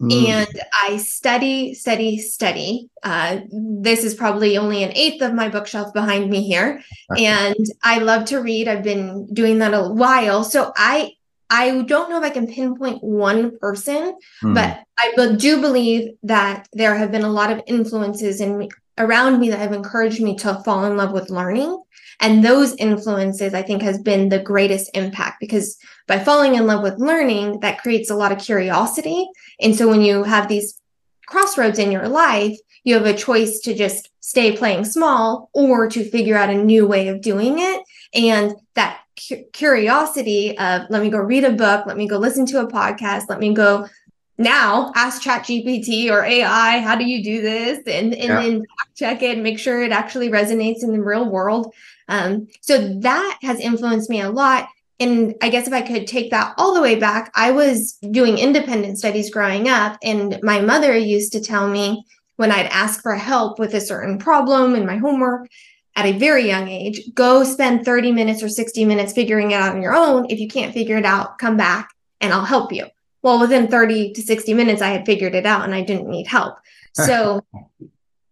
Mm. 0.00 0.28
And 0.28 0.60
I 0.82 0.96
study, 0.96 1.74
study, 1.74 2.18
study. 2.18 2.88
Uh, 3.02 3.40
this 3.50 4.04
is 4.04 4.14
probably 4.14 4.58
only 4.58 4.82
an 4.82 4.92
eighth 4.94 5.22
of 5.22 5.34
my 5.34 5.48
bookshelf 5.48 5.94
behind 5.94 6.30
me 6.30 6.42
here. 6.42 6.82
and 7.16 7.66
I 7.82 7.98
love 7.98 8.24
to 8.26 8.38
read. 8.38 8.68
I've 8.68 8.82
been 8.82 9.32
doing 9.32 9.58
that 9.58 9.74
a 9.74 9.88
while. 9.88 10.44
So 10.44 10.72
I 10.76 11.12
I 11.50 11.82
don't 11.82 12.10
know 12.10 12.18
if 12.18 12.24
I 12.24 12.30
can 12.30 12.46
pinpoint 12.46 13.04
one 13.04 13.58
person, 13.58 14.16
mm. 14.42 14.54
but 14.54 14.82
I 14.98 15.36
do 15.36 15.60
believe 15.60 16.14
that 16.22 16.68
there 16.72 16.96
have 16.96 17.12
been 17.12 17.22
a 17.22 17.28
lot 17.28 17.52
of 17.52 17.62
influences 17.66 18.40
in 18.40 18.58
me, 18.58 18.70
around 18.98 19.38
me 19.38 19.50
that 19.50 19.58
have 19.58 19.72
encouraged 19.72 20.20
me 20.20 20.36
to 20.38 20.60
fall 20.64 20.84
in 20.84 20.96
love 20.96 21.12
with 21.12 21.30
learning. 21.30 21.80
And 22.20 22.44
those 22.44 22.74
influences, 22.76 23.54
I 23.54 23.62
think, 23.62 23.82
has 23.82 23.98
been 23.98 24.28
the 24.28 24.38
greatest 24.38 24.90
impact 24.94 25.40
because 25.40 25.76
by 26.06 26.18
falling 26.18 26.54
in 26.54 26.66
love 26.66 26.82
with 26.82 26.98
learning, 26.98 27.60
that 27.60 27.82
creates 27.82 28.10
a 28.10 28.16
lot 28.16 28.32
of 28.32 28.38
curiosity. 28.38 29.26
And 29.60 29.74
so 29.74 29.88
when 29.88 30.00
you 30.00 30.22
have 30.22 30.48
these 30.48 30.80
crossroads 31.26 31.78
in 31.78 31.92
your 31.92 32.08
life, 32.08 32.56
you 32.84 32.94
have 32.94 33.06
a 33.06 33.16
choice 33.16 33.60
to 33.60 33.74
just 33.74 34.10
stay 34.20 34.56
playing 34.56 34.84
small 34.84 35.50
or 35.54 35.88
to 35.88 36.08
figure 36.08 36.36
out 36.36 36.50
a 36.50 36.54
new 36.54 36.86
way 36.86 37.08
of 37.08 37.20
doing 37.20 37.58
it. 37.58 37.82
And 38.14 38.54
that 38.74 39.00
cu- 39.28 39.44
curiosity 39.52 40.56
of 40.58 40.82
let 40.90 41.02
me 41.02 41.10
go 41.10 41.18
read 41.18 41.44
a 41.44 41.52
book, 41.52 41.86
let 41.86 41.96
me 41.96 42.06
go 42.06 42.18
listen 42.18 42.46
to 42.46 42.60
a 42.60 42.70
podcast, 42.70 43.24
let 43.28 43.40
me 43.40 43.54
go 43.54 43.88
now 44.36 44.90
ask 44.96 45.22
chat 45.22 45.44
gpt 45.44 46.10
or 46.10 46.24
ai 46.24 46.80
how 46.80 46.96
do 46.96 47.04
you 47.04 47.22
do 47.22 47.40
this 47.40 47.78
and, 47.86 48.12
and 48.14 48.14
yeah. 48.14 48.42
then 48.42 48.64
check 48.96 49.22
it 49.22 49.38
make 49.38 49.58
sure 49.58 49.82
it 49.82 49.92
actually 49.92 50.28
resonates 50.28 50.82
in 50.82 50.92
the 50.92 51.00
real 51.00 51.28
world 51.28 51.72
um, 52.08 52.48
so 52.60 52.98
that 53.00 53.38
has 53.42 53.60
influenced 53.60 54.10
me 54.10 54.20
a 54.20 54.30
lot. 54.30 54.68
And 55.00 55.34
i 55.42 55.48
guess 55.48 55.66
if 55.66 55.72
i 55.72 55.82
could 55.82 56.06
take 56.06 56.30
that 56.30 56.54
all 56.56 56.72
the 56.72 56.80
way 56.80 56.94
back 56.94 57.32
i 57.34 57.50
was 57.50 57.98
doing 58.12 58.38
independent 58.38 58.96
studies 58.96 59.28
growing 59.28 59.68
up 59.68 59.98
and 60.04 60.38
my 60.40 60.60
mother 60.60 60.96
used 60.96 61.32
to 61.32 61.40
tell 61.40 61.68
me 61.68 62.06
when 62.36 62.52
i'd 62.52 62.66
ask 62.66 63.02
for 63.02 63.16
help 63.16 63.58
with 63.58 63.74
a 63.74 63.80
certain 63.80 64.18
problem 64.18 64.76
in 64.76 64.86
my 64.86 64.96
homework 64.96 65.48
at 65.96 66.06
a 66.06 66.18
very 66.18 66.46
young 66.46 66.68
age 66.68 67.00
go 67.14 67.44
spend 67.44 67.84
30 67.84 68.12
minutes 68.12 68.42
or 68.42 68.48
60 68.48 68.84
minutes 68.84 69.12
figuring 69.12 69.52
it 69.52 69.54
out 69.54 69.74
on 69.74 69.82
your 69.82 69.94
own. 69.94 70.26
If 70.28 70.40
you 70.40 70.48
can't 70.48 70.74
figure 70.74 70.96
it 70.96 71.04
out 71.04 71.38
come 71.38 71.56
back 71.56 71.90
and 72.20 72.32
i'll 72.32 72.44
help 72.44 72.72
you. 72.72 72.86
Well 73.22 73.40
within 73.40 73.68
30 73.68 74.12
to 74.12 74.22
60 74.22 74.54
minutes 74.54 74.82
i 74.82 74.88
had 74.88 75.06
figured 75.06 75.34
it 75.34 75.46
out 75.46 75.64
and 75.64 75.74
i 75.74 75.82
didn't 75.82 76.08
need 76.08 76.26
help. 76.26 76.58
So 76.94 77.44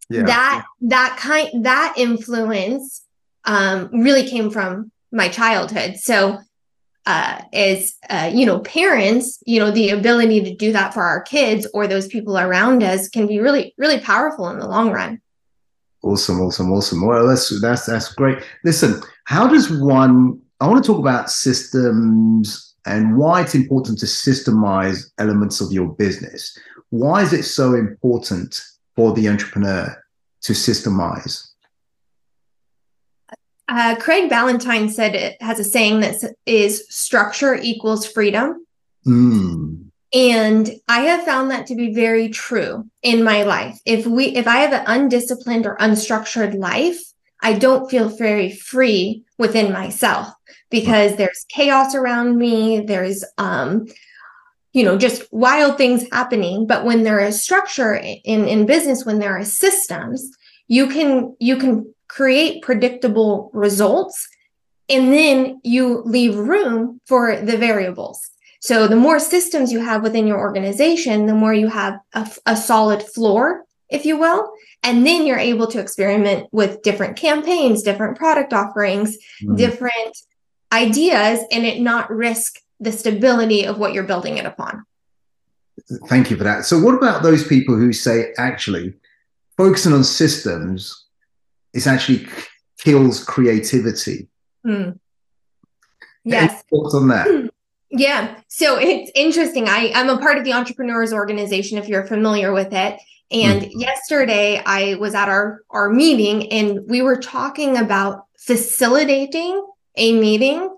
yeah. 0.08 0.22
that 0.22 0.64
that 0.82 1.16
kind 1.18 1.64
that 1.64 1.94
influence 1.96 3.01
um, 3.44 3.88
really 3.92 4.28
came 4.28 4.50
from 4.50 4.90
my 5.10 5.28
childhood 5.28 5.96
so 5.96 6.38
uh, 7.04 7.40
as 7.52 7.94
uh, 8.08 8.30
you 8.32 8.46
know 8.46 8.60
parents 8.60 9.42
you 9.46 9.58
know 9.58 9.70
the 9.70 9.90
ability 9.90 10.42
to 10.42 10.54
do 10.54 10.72
that 10.72 10.94
for 10.94 11.02
our 11.02 11.22
kids 11.22 11.66
or 11.74 11.86
those 11.86 12.06
people 12.06 12.38
around 12.38 12.82
us 12.82 13.08
can 13.08 13.26
be 13.26 13.40
really 13.40 13.74
really 13.76 14.00
powerful 14.00 14.48
in 14.48 14.58
the 14.58 14.68
long 14.68 14.90
run 14.90 15.20
awesome 16.02 16.40
awesome 16.40 16.72
awesome 16.72 17.04
well 17.06 17.26
that's 17.26 17.60
that's 17.60 17.86
that's 17.86 18.14
great 18.14 18.38
listen 18.64 19.00
how 19.24 19.46
does 19.46 19.70
one 19.70 20.40
i 20.60 20.66
want 20.66 20.82
to 20.82 20.86
talk 20.86 20.98
about 20.98 21.30
systems 21.30 22.72
and 22.86 23.16
why 23.16 23.42
it's 23.42 23.54
important 23.54 23.98
to 24.00 24.06
systemize 24.06 25.10
elements 25.18 25.60
of 25.60 25.72
your 25.72 25.88
business. 25.88 26.58
Why 26.90 27.22
is 27.22 27.32
it 27.32 27.44
so 27.44 27.74
important 27.74 28.60
for 28.96 29.12
the 29.12 29.28
entrepreneur 29.28 30.02
to 30.42 30.52
systemize? 30.52 31.51
Uh, 33.68 33.96
Craig 33.96 34.28
Ballantyne 34.28 34.88
said 34.88 35.14
it 35.14 35.40
has 35.40 35.58
a 35.58 35.64
saying 35.64 36.00
that 36.00 36.16
is 36.46 36.84
structure 36.88 37.54
equals 37.54 38.06
freedom. 38.06 38.66
Mm. 39.06 39.86
And 40.14 40.70
I 40.88 41.00
have 41.02 41.24
found 41.24 41.50
that 41.50 41.66
to 41.68 41.74
be 41.74 41.94
very 41.94 42.28
true 42.28 42.88
in 43.02 43.24
my 43.24 43.44
life. 43.44 43.78
If 43.86 44.06
we 44.06 44.26
if 44.26 44.46
I 44.46 44.58
have 44.58 44.72
an 44.72 44.84
undisciplined 44.86 45.64
or 45.64 45.76
unstructured 45.78 46.58
life, 46.58 46.98
I 47.42 47.54
don't 47.54 47.90
feel 47.90 48.08
very 48.08 48.52
free 48.52 49.24
within 49.38 49.72
myself 49.72 50.28
because 50.70 51.16
there's 51.16 51.44
chaos 51.48 51.94
around 51.94 52.38
me. 52.38 52.80
There's, 52.80 53.24
um, 53.36 53.86
you 54.72 54.84
know, 54.84 54.96
just 54.96 55.24
wild 55.32 55.76
things 55.76 56.06
happening. 56.12 56.66
But 56.66 56.84
when 56.84 57.02
there 57.02 57.20
is 57.20 57.42
structure 57.42 57.94
in, 57.94 58.46
in 58.46 58.64
business, 58.64 59.04
when 59.04 59.18
there 59.18 59.36
are 59.36 59.44
systems, 59.44 60.30
you 60.68 60.86
can, 60.86 61.36
you 61.40 61.56
can 61.56 61.92
create 62.12 62.60
predictable 62.60 63.50
results 63.54 64.28
and 64.90 65.10
then 65.10 65.58
you 65.64 66.02
leave 66.04 66.36
room 66.36 67.00
for 67.06 67.40
the 67.40 67.56
variables. 67.56 68.28
So 68.60 68.86
the 68.86 68.96
more 68.96 69.18
systems 69.18 69.72
you 69.72 69.80
have 69.80 70.02
within 70.02 70.26
your 70.26 70.38
organization, 70.38 71.24
the 71.24 71.34
more 71.34 71.54
you 71.54 71.68
have 71.68 71.98
a, 72.12 72.30
a 72.44 72.54
solid 72.54 73.02
floor, 73.02 73.64
if 73.88 74.04
you 74.04 74.18
will. 74.18 74.52
And 74.82 75.06
then 75.06 75.26
you're 75.26 75.38
able 75.38 75.66
to 75.68 75.80
experiment 75.80 76.48
with 76.52 76.82
different 76.82 77.16
campaigns, 77.16 77.82
different 77.82 78.18
product 78.18 78.52
offerings, 78.52 79.16
mm-hmm. 79.42 79.56
different 79.56 80.18
ideas, 80.70 81.40
and 81.50 81.64
it 81.64 81.80
not 81.80 82.10
risk 82.10 82.58
the 82.78 82.92
stability 82.92 83.64
of 83.64 83.78
what 83.78 83.94
you're 83.94 84.04
building 84.04 84.36
it 84.36 84.44
upon. 84.44 84.84
Thank 86.08 86.30
you 86.30 86.36
for 86.36 86.44
that. 86.44 86.66
So, 86.66 86.78
what 86.78 86.94
about 86.94 87.22
those 87.22 87.46
people 87.46 87.76
who 87.76 87.92
say 87.92 88.34
actually 88.36 88.94
focusing 89.56 89.92
on 89.92 90.04
systems 90.04 91.01
is 91.72 91.86
actually 91.86 92.28
kills 92.78 93.24
creativity? 93.24 94.28
Mm. 94.66 94.98
Yes. 96.24 96.50
Any 96.50 96.62
thoughts 96.70 96.94
on 96.94 97.08
that? 97.08 97.26
Hmm. 97.26 97.46
Yeah. 97.90 98.40
So 98.48 98.78
it's 98.78 99.10
interesting. 99.14 99.68
I, 99.68 99.92
I'm 99.94 100.08
a 100.08 100.18
part 100.18 100.38
of 100.38 100.44
the 100.44 100.52
Entrepreneurs 100.54 101.12
Organization, 101.12 101.78
if 101.78 101.88
you're 101.88 102.06
familiar 102.06 102.52
with 102.52 102.72
it. 102.72 103.00
And 103.30 103.62
mm-hmm. 103.62 103.80
yesterday 103.80 104.62
I 104.64 104.94
was 104.94 105.14
at 105.14 105.28
our, 105.28 105.62
our 105.70 105.90
meeting 105.90 106.50
and 106.52 106.80
we 106.88 107.02
were 107.02 107.16
talking 107.16 107.76
about 107.76 108.26
facilitating 108.38 109.66
a 109.96 110.18
meeting 110.18 110.74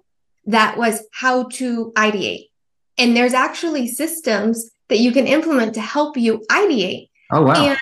that 0.46 0.76
was 0.76 1.04
how 1.12 1.44
to 1.44 1.92
ideate. 1.96 2.48
And 2.98 3.16
there's 3.16 3.34
actually 3.34 3.88
systems 3.88 4.70
that 4.88 4.98
you 4.98 5.12
can 5.12 5.26
implement 5.26 5.74
to 5.74 5.80
help 5.80 6.16
you 6.16 6.44
ideate. 6.50 7.08
Oh, 7.32 7.42
wow. 7.42 7.54
And, 7.64 7.78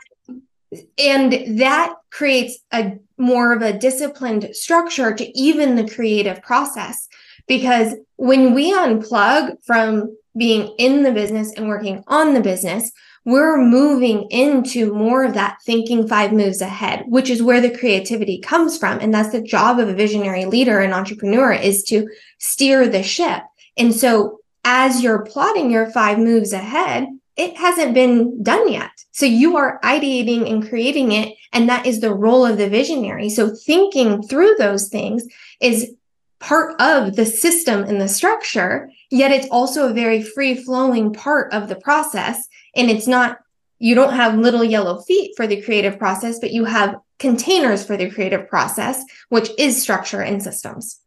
and 0.98 1.58
that 1.60 1.94
creates 2.10 2.58
a 2.72 2.98
more 3.18 3.52
of 3.52 3.62
a 3.62 3.78
disciplined 3.78 4.48
structure 4.52 5.14
to 5.14 5.38
even 5.38 5.76
the 5.76 5.88
creative 5.88 6.42
process. 6.42 7.08
Because 7.46 7.94
when 8.16 8.54
we 8.54 8.72
unplug 8.72 9.56
from 9.64 10.16
being 10.36 10.74
in 10.78 11.02
the 11.02 11.12
business 11.12 11.52
and 11.52 11.68
working 11.68 12.02
on 12.06 12.34
the 12.34 12.40
business, 12.40 12.90
we're 13.24 13.58
moving 13.58 14.28
into 14.30 14.92
more 14.92 15.24
of 15.24 15.34
that 15.34 15.58
thinking 15.64 16.08
five 16.08 16.32
moves 16.32 16.60
ahead, 16.60 17.04
which 17.06 17.30
is 17.30 17.42
where 17.42 17.60
the 17.60 17.76
creativity 17.76 18.40
comes 18.40 18.76
from. 18.76 18.98
And 18.98 19.14
that's 19.14 19.30
the 19.30 19.42
job 19.42 19.78
of 19.78 19.88
a 19.88 19.94
visionary 19.94 20.44
leader 20.44 20.80
and 20.80 20.92
entrepreneur 20.92 21.52
is 21.52 21.84
to 21.84 22.08
steer 22.38 22.88
the 22.88 23.02
ship. 23.02 23.42
And 23.76 23.94
so 23.94 24.40
as 24.64 25.02
you're 25.02 25.24
plotting 25.24 25.70
your 25.70 25.90
five 25.90 26.18
moves 26.18 26.52
ahead, 26.52 27.06
it 27.36 27.56
hasn't 27.56 27.94
been 27.94 28.42
done 28.42 28.70
yet. 28.70 28.90
So 29.12 29.26
you 29.26 29.56
are 29.56 29.80
ideating 29.82 30.50
and 30.50 30.68
creating 30.68 31.12
it. 31.12 31.34
And 31.52 31.68
that 31.68 31.86
is 31.86 32.00
the 32.00 32.14
role 32.14 32.44
of 32.44 32.58
the 32.58 32.68
visionary. 32.68 33.30
So 33.30 33.54
thinking 33.54 34.22
through 34.22 34.54
those 34.58 34.88
things 34.88 35.24
is 35.60 35.94
part 36.40 36.80
of 36.80 37.16
the 37.16 37.24
system 37.24 37.84
and 37.84 38.00
the 38.00 38.08
structure, 38.08 38.90
yet 39.10 39.30
it's 39.30 39.48
also 39.50 39.88
a 39.88 39.94
very 39.94 40.22
free 40.22 40.54
flowing 40.54 41.12
part 41.12 41.52
of 41.52 41.68
the 41.68 41.76
process 41.76 42.48
and 42.74 42.90
it's 42.90 43.06
not 43.06 43.38
you 43.78 43.96
don't 43.96 44.14
have 44.14 44.38
little 44.38 44.62
yellow 44.62 45.00
feet 45.02 45.32
for 45.36 45.46
the 45.46 45.60
creative 45.60 45.98
process 45.98 46.38
but 46.38 46.52
you 46.52 46.64
have 46.64 46.96
containers 47.18 47.84
for 47.84 47.96
the 47.96 48.10
creative 48.10 48.48
process 48.48 49.04
which 49.28 49.50
is 49.58 49.80
structure 49.80 50.20
and 50.20 50.42
systems 50.42 51.00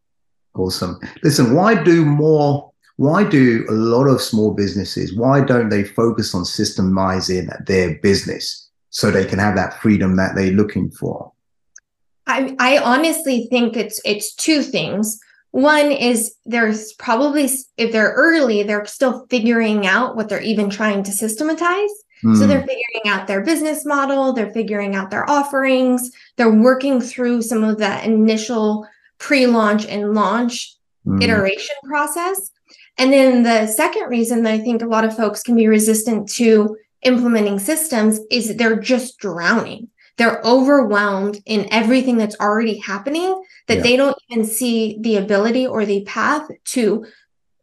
awesome 0.54 0.98
listen 1.22 1.54
why 1.54 1.74
do 1.82 2.04
more 2.04 2.70
why 2.96 3.22
do 3.22 3.66
a 3.68 3.72
lot 3.72 4.06
of 4.06 4.20
small 4.20 4.52
businesses 4.54 5.14
why 5.16 5.40
don't 5.40 5.68
they 5.68 5.84
focus 5.84 6.34
on 6.34 6.42
systemizing 6.42 7.48
their 7.66 7.94
business 7.96 8.70
so 8.90 9.10
they 9.10 9.24
can 9.24 9.38
have 9.38 9.54
that 9.56 9.80
freedom 9.80 10.16
that 10.16 10.34
they're 10.34 10.52
looking 10.52 10.90
for 10.90 11.32
I, 12.26 12.56
I 12.58 12.78
honestly 12.78 13.46
think 13.50 13.76
it's 13.76 14.00
it's 14.04 14.34
two 14.34 14.62
things 14.62 15.20
one 15.56 15.90
is 15.90 16.34
there's 16.44 16.92
probably, 16.92 17.48
if 17.78 17.90
they're 17.90 18.12
early, 18.12 18.62
they're 18.62 18.84
still 18.84 19.26
figuring 19.30 19.86
out 19.86 20.14
what 20.14 20.28
they're 20.28 20.42
even 20.42 20.68
trying 20.68 21.02
to 21.04 21.12
systematize. 21.12 21.88
Mm. 22.22 22.36
So 22.36 22.42
hmm. 22.42 22.48
they're 22.48 22.60
figuring 22.60 23.06
out 23.06 23.26
their 23.26 23.42
business 23.42 23.86
model, 23.86 24.34
they're 24.34 24.52
figuring 24.52 24.94
out 24.94 25.10
their 25.10 25.28
offerings, 25.30 26.10
they're 26.36 26.52
working 26.52 27.00
through 27.00 27.40
some 27.40 27.64
of 27.64 27.78
that 27.78 28.04
initial 28.04 28.86
pre 29.16 29.46
launch 29.46 29.86
and 29.86 30.12
launch 30.12 30.76
mm. 31.06 31.22
iteration 31.22 31.76
process. 31.86 32.50
And 32.98 33.12
then 33.12 33.42
the 33.42 33.66
second 33.66 34.08
reason 34.08 34.42
that 34.42 34.54
I 34.54 34.58
think 34.58 34.82
a 34.82 34.86
lot 34.86 35.04
of 35.04 35.16
folks 35.16 35.42
can 35.42 35.54
be 35.54 35.66
resistant 35.68 36.28
to 36.34 36.76
implementing 37.02 37.58
systems 37.58 38.20
is 38.30 38.56
they're 38.56 38.80
just 38.80 39.18
drowning 39.18 39.88
they're 40.16 40.40
overwhelmed 40.44 41.42
in 41.46 41.68
everything 41.70 42.16
that's 42.16 42.38
already 42.40 42.78
happening 42.78 43.42
that 43.68 43.78
yeah. 43.78 43.82
they 43.82 43.96
don't 43.96 44.16
even 44.28 44.44
see 44.44 44.98
the 45.00 45.16
ability 45.16 45.66
or 45.66 45.84
the 45.84 46.04
path 46.04 46.48
to 46.64 47.04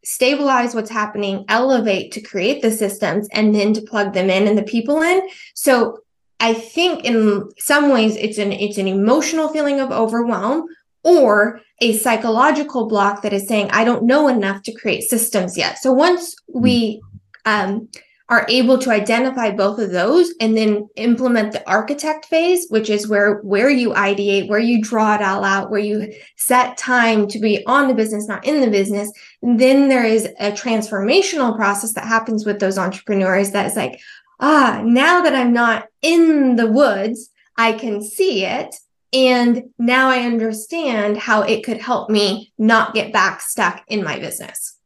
stabilize 0.06 0.76
what's 0.76 0.90
happening, 0.90 1.46
elevate 1.48 2.12
to 2.12 2.22
create 2.22 2.62
the 2.62 2.72
systems, 2.72 3.28
and 3.32 3.56
then 3.56 3.74
to 3.74 3.82
plug 3.82 4.14
them 4.14 4.30
in 4.30 4.48
and 4.48 4.58
the 4.58 4.64
people 4.64 5.02
in. 5.02 5.28
So 5.56 6.00
I 6.40 6.54
think 6.54 7.06
in 7.06 7.50
some 7.58 7.90
ways 7.90 8.16
it's 8.18 8.38
an 8.38 8.52
it's 8.52 8.78
an 8.78 8.88
emotional 8.88 9.48
feeling 9.48 9.80
of 9.80 9.92
overwhelm 9.92 10.68
or 11.04 11.62
a 11.82 11.98
psychological 11.98 12.88
block 12.88 13.22
that 13.22 13.34
is 13.34 13.48
saying 13.48 13.70
I 13.72 13.84
don't 13.84 14.04
know 14.04 14.28
enough 14.28 14.64
to 14.64 14.74
create 14.74 15.04
systems 15.04 15.58
yet. 15.58 15.78
So 15.80 15.92
once 15.92 16.36
we 16.48 17.02
um, 17.46 17.90
are 18.30 18.46
able 18.48 18.78
to 18.78 18.90
identify 18.90 19.52
both 19.52 19.80
of 19.80 19.92
those 19.92 20.34
and 20.40 20.58
then 20.58 20.88
implement 20.96 21.52
the 21.52 21.70
architect 21.70 22.26
phase 22.26 22.66
which 22.70 22.90
is 22.90 23.08
where 23.08 23.36
where 23.42 23.70
you 23.70 23.92
ideate 23.92 24.48
where 24.48 24.60
you 24.60 24.82
draw 24.82 25.16
it 25.16 25.22
all 25.22 25.44
out 25.44 25.70
where 25.70 25.80
you 25.80 26.12
set 26.38 26.78
time 26.78 27.28
to 27.28 27.38
be 27.38 27.64
on 27.68 27.88
the 27.88 27.94
business 27.94 28.28
not 28.28 28.46
in 28.46 28.62
the 28.62 28.70
business 28.70 29.12
and 29.42 29.60
then 29.60 29.90
there 29.90 30.06
is 30.06 30.26
a 30.40 30.52
transformational 30.52 31.56
process 31.56 31.94
that 31.94 32.08
happens 32.08 32.46
with 32.46 32.60
those 32.60 32.78
entrepreneurs 32.78 33.52
that 33.52 33.66
is 33.66 33.76
like 33.76 34.00
ah 34.40 34.82
now 34.86 35.22
that 35.22 35.36
i'm 35.36 35.54
not 35.54 35.88
in 36.02 36.56
the 36.56 36.68
woods 36.68 37.30
i 37.58 37.74
can 37.74 38.02
see 38.02 38.46
it 38.46 38.74
And 39.14 39.70
now 39.78 40.10
I 40.10 40.20
understand 40.22 41.18
how 41.18 41.44
it 41.44 41.64
could 41.64 41.80
help 41.80 42.10
me 42.10 42.52
not 42.58 42.94
get 42.94 43.14
back 43.14 43.42
stuck 43.42 43.84
in 43.88 44.04
my 44.04 44.20
business. 44.20 44.78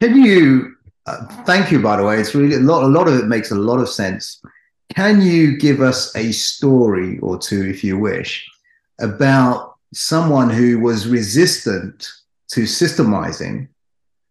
Can 0.00 0.16
you, 0.16 0.74
uh, 1.06 1.26
thank 1.44 1.70
you, 1.70 1.80
by 1.80 1.96
the 1.96 2.04
way, 2.04 2.18
it's 2.18 2.34
really 2.34 2.56
a 2.56 2.60
lot, 2.60 2.82
a 2.82 2.88
lot 2.88 3.06
of 3.06 3.14
it 3.14 3.26
makes 3.26 3.50
a 3.50 3.56
lot 3.56 3.78
of 3.78 3.88
sense. 3.88 4.42
Can 4.94 5.20
you 5.20 5.56
give 5.58 5.80
us 5.80 6.14
a 6.16 6.32
story 6.32 7.18
or 7.20 7.38
two, 7.38 7.66
if 7.66 7.84
you 7.84 7.98
wish, 7.98 8.48
about 9.00 9.76
someone 9.92 10.50
who 10.50 10.80
was 10.80 11.06
resistant 11.06 12.08
to 12.48 12.62
systemizing, 12.62 13.68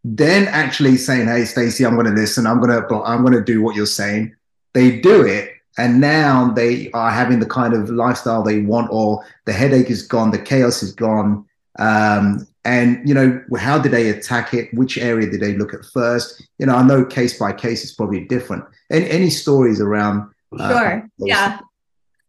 then 0.03 0.47
actually 0.47 0.97
saying, 0.97 1.27
"Hey, 1.27 1.41
Staci, 1.41 1.85
I'm 1.85 1.95
going 1.95 2.05
to 2.05 2.13
listen. 2.13 2.47
I'm 2.47 2.61
going 2.61 2.69
to 2.69 2.95
I'm 3.03 3.21
going 3.21 3.33
to 3.33 3.43
do 3.43 3.61
what 3.61 3.75
you're 3.75 3.85
saying." 3.85 4.35
They 4.73 4.99
do 4.99 5.25
it, 5.25 5.51
and 5.77 6.01
now 6.01 6.51
they 6.51 6.91
are 6.91 7.11
having 7.11 7.39
the 7.39 7.45
kind 7.45 7.73
of 7.73 7.89
lifestyle 7.89 8.43
they 8.43 8.61
want, 8.61 8.89
or 8.91 9.23
the 9.45 9.53
headache 9.53 9.89
is 9.89 10.03
gone, 10.03 10.31
the 10.31 10.39
chaos 10.39 10.83
is 10.83 10.93
gone. 10.93 11.45
Um, 11.77 12.47
and 12.65 13.07
you 13.07 13.13
know, 13.13 13.41
how 13.57 13.79
did 13.79 13.93
they 13.93 14.09
attack 14.09 14.53
it? 14.53 14.73
Which 14.73 14.97
area 14.97 15.29
did 15.29 15.39
they 15.39 15.53
look 15.53 15.73
at 15.73 15.85
first? 15.85 16.43
You 16.57 16.65
know, 16.65 16.75
I 16.75 16.83
know 16.83 17.05
case 17.05 17.37
by 17.39 17.53
case 17.53 17.83
is 17.83 17.93
probably 17.93 18.25
different. 18.25 18.65
Any 18.91 19.09
any 19.09 19.29
stories 19.29 19.79
around? 19.79 20.29
Uh, 20.57 20.69
sure. 20.69 21.09
Yeah. 21.17 21.59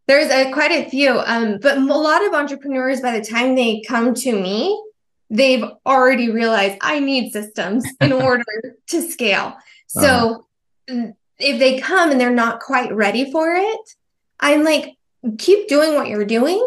There's 0.06 0.30
a, 0.32 0.50
quite 0.52 0.72
a 0.72 0.90
few, 0.90 1.20
um, 1.20 1.58
but 1.62 1.78
a 1.78 1.80
lot 1.80 2.26
of 2.26 2.34
entrepreneurs, 2.34 3.00
by 3.00 3.16
the 3.16 3.24
time 3.24 3.54
they 3.54 3.80
come 3.86 4.12
to 4.14 4.32
me, 4.32 4.82
they've 5.30 5.64
already 5.86 6.30
realized 6.30 6.78
I 6.80 6.98
need 6.98 7.32
systems 7.32 7.84
in 8.00 8.12
order 8.28 8.44
to 8.88 9.02
scale. 9.02 9.56
So 9.86 10.46
uh-huh. 10.88 11.12
If 11.40 11.58
they 11.58 11.78
come 11.78 12.10
and 12.10 12.20
they're 12.20 12.30
not 12.30 12.60
quite 12.60 12.94
ready 12.94 13.30
for 13.30 13.54
it, 13.54 13.94
I'm 14.38 14.64
like, 14.64 14.96
keep 15.38 15.68
doing 15.68 15.94
what 15.94 16.08
you're 16.08 16.24
doing. 16.24 16.66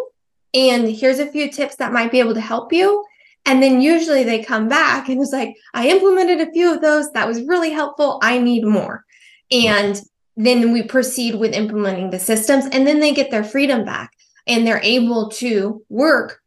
And 0.53 0.87
here's 0.87 1.19
a 1.19 1.31
few 1.31 1.51
tips 1.51 1.77
that 1.77 1.93
might 1.93 2.11
be 2.11 2.19
able 2.19 2.35
to 2.35 2.41
help 2.41 2.71
you. 2.71 3.03
And 3.45 3.61
then 3.61 3.81
usually 3.81 4.23
they 4.23 4.43
come 4.43 4.69
back 4.69 5.09
and 5.09 5.21
it's 5.21 5.33
like, 5.33 5.55
I 5.73 5.89
implemented 5.89 6.39
a 6.41 6.51
few 6.51 6.73
of 6.73 6.81
those. 6.81 7.11
That 7.11 7.27
was 7.27 7.43
really 7.43 7.71
helpful. 7.71 8.19
I 8.21 8.39
need 8.39 8.63
more. 8.63 9.03
And 9.51 9.99
then 10.37 10.71
we 10.71 10.83
proceed 10.83 11.35
with 11.35 11.53
implementing 11.53 12.09
the 12.09 12.19
systems 12.19 12.65
and 12.71 12.87
then 12.87 12.99
they 12.99 13.13
get 13.13 13.31
their 13.31 13.43
freedom 13.43 13.83
back 13.85 14.13
and 14.47 14.65
they're 14.65 14.81
able 14.81 15.29
to 15.29 15.83
work 15.89 16.41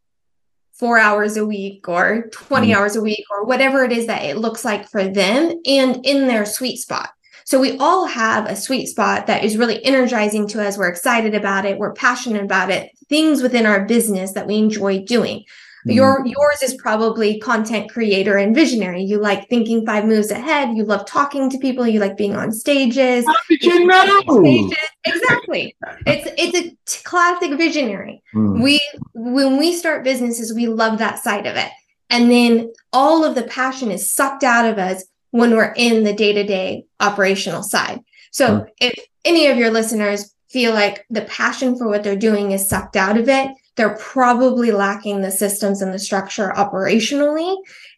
four 0.73 0.99
hours 0.99 1.37
a 1.37 1.45
week 1.45 1.87
or 1.87 2.29
20 2.31 2.67
mm. 2.67 2.75
hours 2.75 2.95
a 2.95 3.01
week 3.01 3.25
or 3.31 3.45
whatever 3.45 3.83
it 3.83 3.91
is 3.91 4.07
that 4.07 4.23
it 4.23 4.37
looks 4.37 4.63
like 4.63 4.87
for 4.89 5.07
them 5.07 5.53
and 5.65 6.05
in 6.05 6.27
their 6.27 6.45
sweet 6.45 6.77
spot. 6.77 7.09
So 7.47 7.61
we 7.61 7.77
all 7.77 8.05
have 8.07 8.45
a 8.45 8.57
sweet 8.57 8.87
spot 8.87 9.27
that 9.27 9.45
is 9.45 9.55
really 9.55 9.81
energizing 9.85 10.49
to 10.49 10.61
us. 10.61 10.77
We're 10.77 10.89
excited 10.89 11.33
about 11.33 11.63
it. 11.63 11.77
We're 11.77 11.93
passionate 11.93 12.43
about 12.43 12.69
it. 12.69 12.91
Things 13.07 13.41
within 13.41 13.65
our 13.65 13.85
business 13.85 14.33
that 14.33 14.47
we 14.47 14.57
enjoy 14.57 15.05
doing. 15.05 15.45
Mm. 15.87 15.95
Your 15.95 16.25
yours 16.25 16.61
is 16.61 16.73
probably 16.73 17.39
content 17.39 17.89
creator 17.89 18.35
and 18.35 18.53
visionary. 18.53 19.01
You 19.01 19.19
like 19.19 19.47
thinking 19.47 19.85
five 19.85 20.03
moves 20.03 20.29
ahead. 20.29 20.75
You 20.75 20.83
love 20.83 21.05
talking 21.05 21.49
to 21.49 21.57
people. 21.59 21.87
You 21.87 22.01
like 22.01 22.17
being 22.17 22.35
on 22.35 22.51
stages. 22.51 23.25
How 23.25 23.33
did 23.47 23.63
you 23.63 23.85
know? 23.85 24.23
Stages. 24.27 24.77
Exactly. 25.05 25.77
it's 26.05 26.29
it's 26.37 26.57
a 26.57 26.69
t- 26.85 27.03
classic 27.05 27.57
visionary. 27.57 28.21
Mm. 28.35 28.61
We 28.61 28.81
when 29.13 29.55
we 29.55 29.73
start 29.73 30.03
businesses, 30.03 30.53
we 30.53 30.67
love 30.67 30.97
that 30.97 31.19
side 31.19 31.45
of 31.45 31.55
it. 31.55 31.71
And 32.09 32.29
then 32.29 32.73
all 32.91 33.23
of 33.23 33.35
the 33.35 33.43
passion 33.43 33.89
is 33.89 34.13
sucked 34.13 34.43
out 34.43 34.65
of 34.65 34.77
us 34.77 35.05
when 35.31 35.51
we're 35.51 35.73
in 35.75 36.03
the 36.03 36.13
day-to-day 36.13 36.85
operational 36.99 37.63
side. 37.63 37.99
So 38.31 38.47
mm. 38.47 38.67
if 38.79 38.93
any 39.25 39.47
of 39.47 39.57
your 39.57 39.71
listeners 39.71 40.33
feel 40.49 40.73
like 40.73 41.05
the 41.09 41.23
passion 41.23 41.77
for 41.77 41.87
what 41.87 42.03
they're 42.03 42.15
doing 42.15 42.51
is 42.51 42.69
sucked 42.69 42.95
out 42.95 43.17
of 43.17 43.27
it, 43.27 43.49
they're 43.77 43.95
probably 43.97 44.71
lacking 44.71 45.21
the 45.21 45.31
systems 45.31 45.81
and 45.81 45.93
the 45.93 45.99
structure 45.99 46.51
operationally 46.55 47.55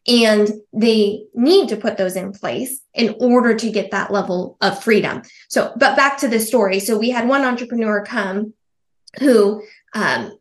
and 0.07 0.51
they 0.74 1.24
need 1.33 1.69
to 1.69 1.77
put 1.77 1.98
those 1.98 2.15
in 2.15 2.31
place 2.31 2.81
in 2.93 3.15
order 3.19 3.56
to 3.56 3.71
get 3.71 3.91
that 3.91 4.12
level 4.12 4.58
of 4.62 4.84
freedom 4.84 5.21
so 5.47 5.71
but 5.77 5.95
back 5.95 6.17
to 6.17 6.27
the 6.27 6.39
story 6.39 6.80
so 6.80 6.97
we 6.97 7.10
had 7.10 7.27
one 7.27 7.43
entrepreneur 7.43 8.04
come 8.04 8.54
who 9.19 9.63
um, 9.93 10.38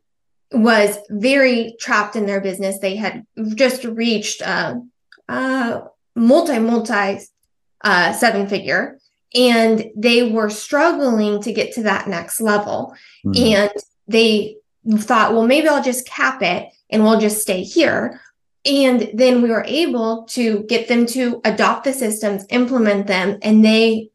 was 0.51 0.97
very 1.09 1.75
trapped 1.79 2.15
in 2.15 2.25
their 2.25 2.41
business 2.41 2.79
they 2.79 2.95
had 2.95 3.25
just 3.55 3.83
reached 3.85 4.41
uh, 4.41 4.75
uh, 5.27 5.81
multi 6.19 6.59
multi 6.59 7.19
uh, 7.81 8.13
seven 8.13 8.47
figure 8.47 8.99
and 9.33 9.85
they 9.95 10.31
were 10.31 10.49
struggling 10.49 11.41
to 11.41 11.53
get 11.53 11.73
to 11.73 11.83
that 11.83 12.07
next 12.07 12.41
level 12.41 12.95
mm-hmm. 13.25 13.55
and 13.55 13.71
they 14.07 14.57
thought, 14.97 15.33
well, 15.33 15.45
maybe 15.45 15.67
I'll 15.67 15.83
just 15.83 16.07
cap 16.07 16.41
it 16.41 16.69
and 16.89 17.03
we'll 17.03 17.19
just 17.19 17.41
stay 17.41 17.63
here. 17.63 18.19
And 18.65 19.09
then 19.13 19.41
we 19.41 19.49
were 19.49 19.63
able 19.65 20.25
to 20.31 20.63
get 20.63 20.87
them 20.87 21.05
to 21.07 21.41
adopt 21.45 21.85
the 21.85 21.93
systems, 21.93 22.45
implement 22.49 23.07
them, 23.07 23.37
and 23.41 23.63
they 23.63 24.09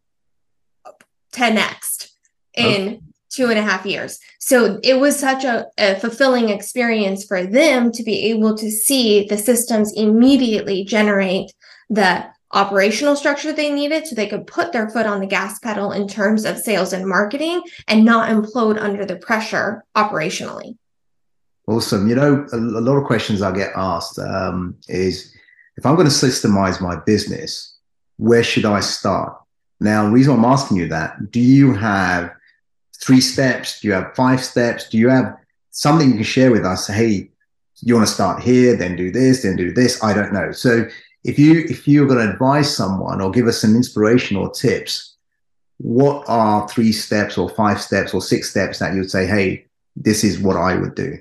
10x 1.32 2.10
in 2.56 3.00
two 3.30 3.50
and 3.50 3.58
a 3.58 3.62
half 3.62 3.84
years. 3.84 4.20
So 4.38 4.78
it 4.82 4.94
was 4.94 5.18
such 5.18 5.44
a, 5.44 5.66
a, 5.76 5.96
fulfilling 5.96 6.50
experience 6.50 7.24
for 7.24 7.44
them 7.44 7.90
to 7.92 8.02
be 8.04 8.26
able 8.30 8.56
to 8.56 8.70
see 8.70 9.26
the 9.26 9.38
systems 9.38 9.92
immediately 9.96 10.84
generate 10.84 11.52
the 11.90 12.26
operational 12.52 13.16
structure 13.16 13.52
they 13.52 13.70
needed 13.70 14.06
so 14.06 14.14
they 14.14 14.28
could 14.28 14.46
put 14.46 14.72
their 14.72 14.88
foot 14.88 15.06
on 15.06 15.20
the 15.20 15.26
gas 15.26 15.58
pedal 15.58 15.92
in 15.92 16.06
terms 16.06 16.44
of 16.44 16.56
sales 16.56 16.92
and 16.92 17.06
marketing 17.06 17.62
and 17.88 18.04
not 18.04 18.28
implode 18.28 18.80
under 18.80 19.04
the 19.04 19.16
pressure 19.16 19.84
operationally. 19.96 20.76
Awesome. 21.66 22.08
You 22.08 22.14
know, 22.14 22.46
a, 22.52 22.56
a 22.56 22.82
lot 22.82 22.96
of 22.96 23.04
questions 23.04 23.42
I 23.42 23.52
get 23.52 23.72
asked 23.74 24.18
um, 24.18 24.76
is 24.88 25.34
if 25.76 25.84
I'm 25.84 25.96
going 25.96 26.08
to 26.08 26.14
systemize 26.14 26.80
my 26.80 26.96
business, 27.04 27.76
where 28.18 28.44
should 28.44 28.64
I 28.64 28.80
start? 28.80 29.36
Now, 29.80 30.04
the 30.04 30.10
reason 30.10 30.34
I'm 30.34 30.44
asking 30.44 30.76
you 30.76 30.88
that, 30.88 31.32
do 31.32 31.40
you 31.40 31.74
have 31.74 32.30
three 33.00 33.20
steps? 33.20 33.80
Do 33.80 33.88
you 33.88 33.94
have 33.94 34.14
five 34.14 34.42
steps? 34.44 34.88
Do 34.88 34.98
you 34.98 35.08
have 35.08 35.36
something 35.70 36.08
you 36.08 36.14
can 36.14 36.22
share 36.22 36.52
with 36.52 36.64
us? 36.64 36.86
Hey, 36.86 37.30
you 37.80 37.94
want 37.94 38.06
to 38.06 38.14
start 38.14 38.42
here, 38.42 38.76
then 38.76 38.94
do 38.94 39.10
this, 39.10 39.42
then 39.42 39.56
do 39.56 39.72
this? 39.72 40.02
I 40.02 40.14
don't 40.14 40.32
know. 40.32 40.52
So 40.52 40.86
if 41.24 41.38
you 41.38 41.64
if 41.68 41.88
you're 41.88 42.06
going 42.06 42.24
to 42.24 42.32
advise 42.32 42.74
someone 42.74 43.20
or 43.20 43.30
give 43.30 43.46
us 43.46 43.60
some 43.60 43.74
inspiration 43.74 44.36
or 44.36 44.50
tips 44.50 45.16
what 45.78 46.24
are 46.28 46.68
three 46.68 46.92
steps 46.92 47.36
or 47.36 47.48
five 47.48 47.80
steps 47.80 48.14
or 48.14 48.22
six 48.22 48.50
steps 48.50 48.78
that 48.78 48.94
you'd 48.94 49.10
say 49.10 49.26
hey 49.26 49.64
this 49.96 50.22
is 50.22 50.38
what 50.38 50.56
i 50.56 50.74
would 50.74 50.94
do 50.94 51.16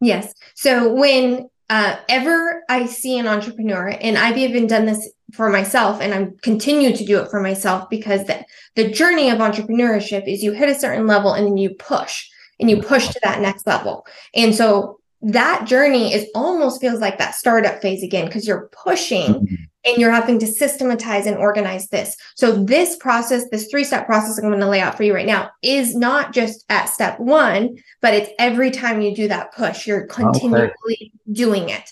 yes. 0.00 0.34
So 0.54 0.92
when 0.92 1.48
uh, 1.70 1.96
ever 2.08 2.62
i 2.68 2.86
see 2.86 3.18
an 3.18 3.26
entrepreneur 3.26 3.88
and 4.00 4.18
i've 4.18 4.36
even 4.36 4.66
done 4.66 4.86
this 4.86 5.10
for 5.32 5.48
myself 5.48 6.00
and 6.00 6.12
i'm 6.12 6.36
continue 6.38 6.94
to 6.94 7.04
do 7.04 7.18
it 7.20 7.30
for 7.30 7.40
myself 7.40 7.88
because 7.88 8.26
the, 8.26 8.44
the 8.74 8.90
journey 8.90 9.30
of 9.30 9.38
entrepreneurship 9.38 10.26
is 10.26 10.42
you 10.42 10.52
hit 10.52 10.68
a 10.68 10.74
certain 10.74 11.06
level 11.06 11.32
and 11.32 11.46
then 11.46 11.56
you 11.56 11.70
push 11.70 12.28
and 12.62 12.70
you 12.70 12.80
push 12.80 13.08
to 13.08 13.20
that 13.22 13.40
next 13.40 13.66
level. 13.66 14.06
And 14.34 14.54
so 14.54 15.00
that 15.22 15.66
journey 15.66 16.12
is 16.12 16.26
almost 16.34 16.80
feels 16.80 17.00
like 17.00 17.18
that 17.18 17.34
startup 17.34 17.80
phase 17.80 18.02
again 18.02 18.26
because 18.26 18.46
you're 18.46 18.68
pushing 18.72 19.34
mm-hmm. 19.34 19.54
and 19.84 19.96
you're 19.96 20.10
having 20.10 20.38
to 20.40 20.46
systematize 20.46 21.26
and 21.26 21.36
organize 21.36 21.88
this. 21.88 22.16
So 22.34 22.52
this 22.64 22.96
process, 22.96 23.44
this 23.50 23.68
three-step 23.70 24.06
process 24.06 24.38
I'm 24.38 24.48
going 24.48 24.60
to 24.60 24.68
lay 24.68 24.80
out 24.80 24.96
for 24.96 25.04
you 25.04 25.14
right 25.14 25.26
now 25.26 25.50
is 25.62 25.94
not 25.94 26.32
just 26.32 26.64
at 26.68 26.86
step 26.86 27.20
1, 27.20 27.76
but 28.00 28.14
it's 28.14 28.30
every 28.38 28.72
time 28.72 29.00
you 29.00 29.14
do 29.14 29.28
that 29.28 29.54
push, 29.54 29.86
you're 29.86 30.06
continually 30.06 30.72
okay. 30.74 31.12
doing 31.30 31.68
it. 31.68 31.88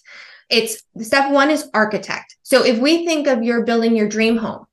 It's 0.48 0.82
step 1.00 1.30
1 1.30 1.50
is 1.50 1.68
architect. 1.72 2.36
So 2.42 2.64
if 2.64 2.78
we 2.78 3.06
think 3.06 3.28
of 3.28 3.44
you're 3.44 3.64
building 3.64 3.94
your 3.94 4.08
dream 4.08 4.36
home, 4.36 4.66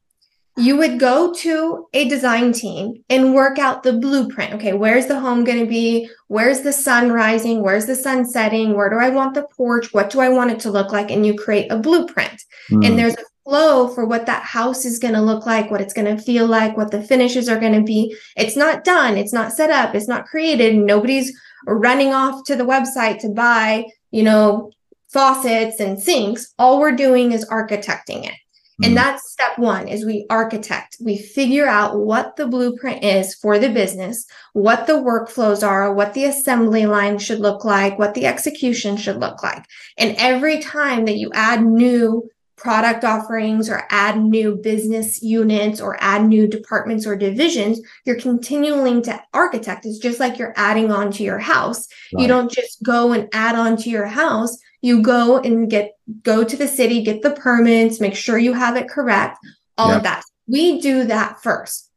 you 0.57 0.75
would 0.75 0.99
go 0.99 1.31
to 1.33 1.87
a 1.93 2.09
design 2.09 2.51
team 2.51 3.03
and 3.09 3.35
work 3.35 3.59
out 3.59 3.83
the 3.83 3.93
blueprint. 3.93 4.53
Okay, 4.55 4.73
where's 4.73 5.05
the 5.05 5.19
home 5.19 5.43
going 5.43 5.59
to 5.59 5.69
be? 5.69 6.09
Where's 6.27 6.61
the 6.61 6.73
sun 6.73 7.11
rising? 7.11 7.61
Where's 7.61 7.85
the 7.85 7.95
sun 7.95 8.25
setting? 8.25 8.73
Where 8.73 8.89
do 8.89 8.97
I 8.97 9.09
want 9.09 9.35
the 9.35 9.47
porch? 9.55 9.93
What 9.93 10.09
do 10.09 10.19
I 10.19 10.29
want 10.29 10.51
it 10.51 10.59
to 10.61 10.71
look 10.71 10.91
like? 10.91 11.11
And 11.11 11.25
you 11.25 11.35
create 11.35 11.71
a 11.71 11.77
blueprint. 11.77 12.41
Mm. 12.71 12.85
And 12.85 12.99
there's 12.99 13.13
a 13.13 13.23
flow 13.45 13.87
for 13.87 14.05
what 14.05 14.25
that 14.25 14.43
house 14.43 14.83
is 14.83 14.99
going 14.99 15.13
to 15.13 15.21
look 15.21 15.45
like, 15.45 15.69
what 15.69 15.79
it's 15.79 15.93
going 15.93 16.17
to 16.17 16.21
feel 16.21 16.47
like, 16.47 16.75
what 16.75 16.91
the 16.91 17.03
finishes 17.03 17.47
are 17.47 17.59
going 17.59 17.73
to 17.73 17.83
be. 17.83 18.15
It's 18.35 18.57
not 18.57 18.83
done, 18.83 19.15
it's 19.15 19.33
not 19.33 19.53
set 19.53 19.69
up, 19.69 19.95
it's 19.95 20.07
not 20.07 20.25
created. 20.25 20.75
Nobody's 20.75 21.31
running 21.65 22.13
off 22.13 22.43
to 22.45 22.55
the 22.55 22.65
website 22.65 23.19
to 23.19 23.29
buy, 23.29 23.85
you 24.11 24.23
know, 24.23 24.71
faucets 25.13 25.79
and 25.79 26.01
sinks. 26.01 26.53
All 26.57 26.79
we're 26.79 26.91
doing 26.91 27.31
is 27.31 27.45
architecting 27.45 28.27
it. 28.27 28.35
And 28.83 28.95
mm-hmm. 28.95 28.95
that's 28.95 29.31
step 29.31 29.57
one 29.57 29.87
is 29.87 30.05
we 30.05 30.25
architect. 30.29 30.97
We 30.99 31.17
figure 31.17 31.67
out 31.67 31.97
what 31.97 32.35
the 32.35 32.47
blueprint 32.47 33.03
is 33.03 33.33
for 33.33 33.57
the 33.57 33.69
business, 33.69 34.25
what 34.53 34.85
the 34.85 34.93
workflows 34.93 35.67
are, 35.67 35.93
what 35.93 36.13
the 36.13 36.25
assembly 36.25 36.85
line 36.85 37.17
should 37.17 37.39
look 37.39 37.65
like, 37.65 37.97
what 37.97 38.13
the 38.13 38.27
execution 38.27 38.95
should 38.95 39.19
look 39.19 39.41
like. 39.41 39.65
And 39.97 40.15
every 40.17 40.59
time 40.59 41.05
that 41.05 41.17
you 41.17 41.31
add 41.33 41.65
new 41.65 42.29
product 42.57 43.03
offerings 43.03 43.69
or 43.69 43.83
add 43.89 44.19
new 44.19 44.55
business 44.55 45.21
units 45.21 45.79
or 45.79 45.95
add 46.01 46.25
new 46.25 46.47
departments 46.47 47.05
or 47.05 47.15
divisions, 47.15 47.79
you're 48.03 48.19
continuing 48.19 49.01
to 49.03 49.23
architect. 49.33 49.85
It's 49.85 49.99
just 49.99 50.19
like 50.19 50.37
you're 50.37 50.53
adding 50.55 50.91
on 50.91 51.11
to 51.13 51.23
your 51.23 51.39
house. 51.39 51.87
Right. 52.13 52.23
You 52.23 52.27
don't 52.27 52.51
just 52.51 52.81
go 52.83 53.13
and 53.13 53.29
add 53.31 53.55
on 53.55 53.77
to 53.77 53.89
your 53.89 54.07
house. 54.07 54.57
You 54.81 55.01
go 55.01 55.39
and 55.39 55.69
get 55.69 55.97
go 56.23 56.43
to 56.43 56.55
the 56.55 56.67
city, 56.67 57.01
get 57.03 57.21
the 57.21 57.31
permits, 57.31 57.99
make 57.99 58.15
sure 58.15 58.37
you 58.37 58.53
have 58.53 58.75
it 58.75 58.89
correct, 58.89 59.37
all 59.77 59.91
of 59.91 60.03
that. 60.03 60.23
We 60.47 60.79
do 60.79 61.05
that 61.05 61.41
first. 61.41 61.91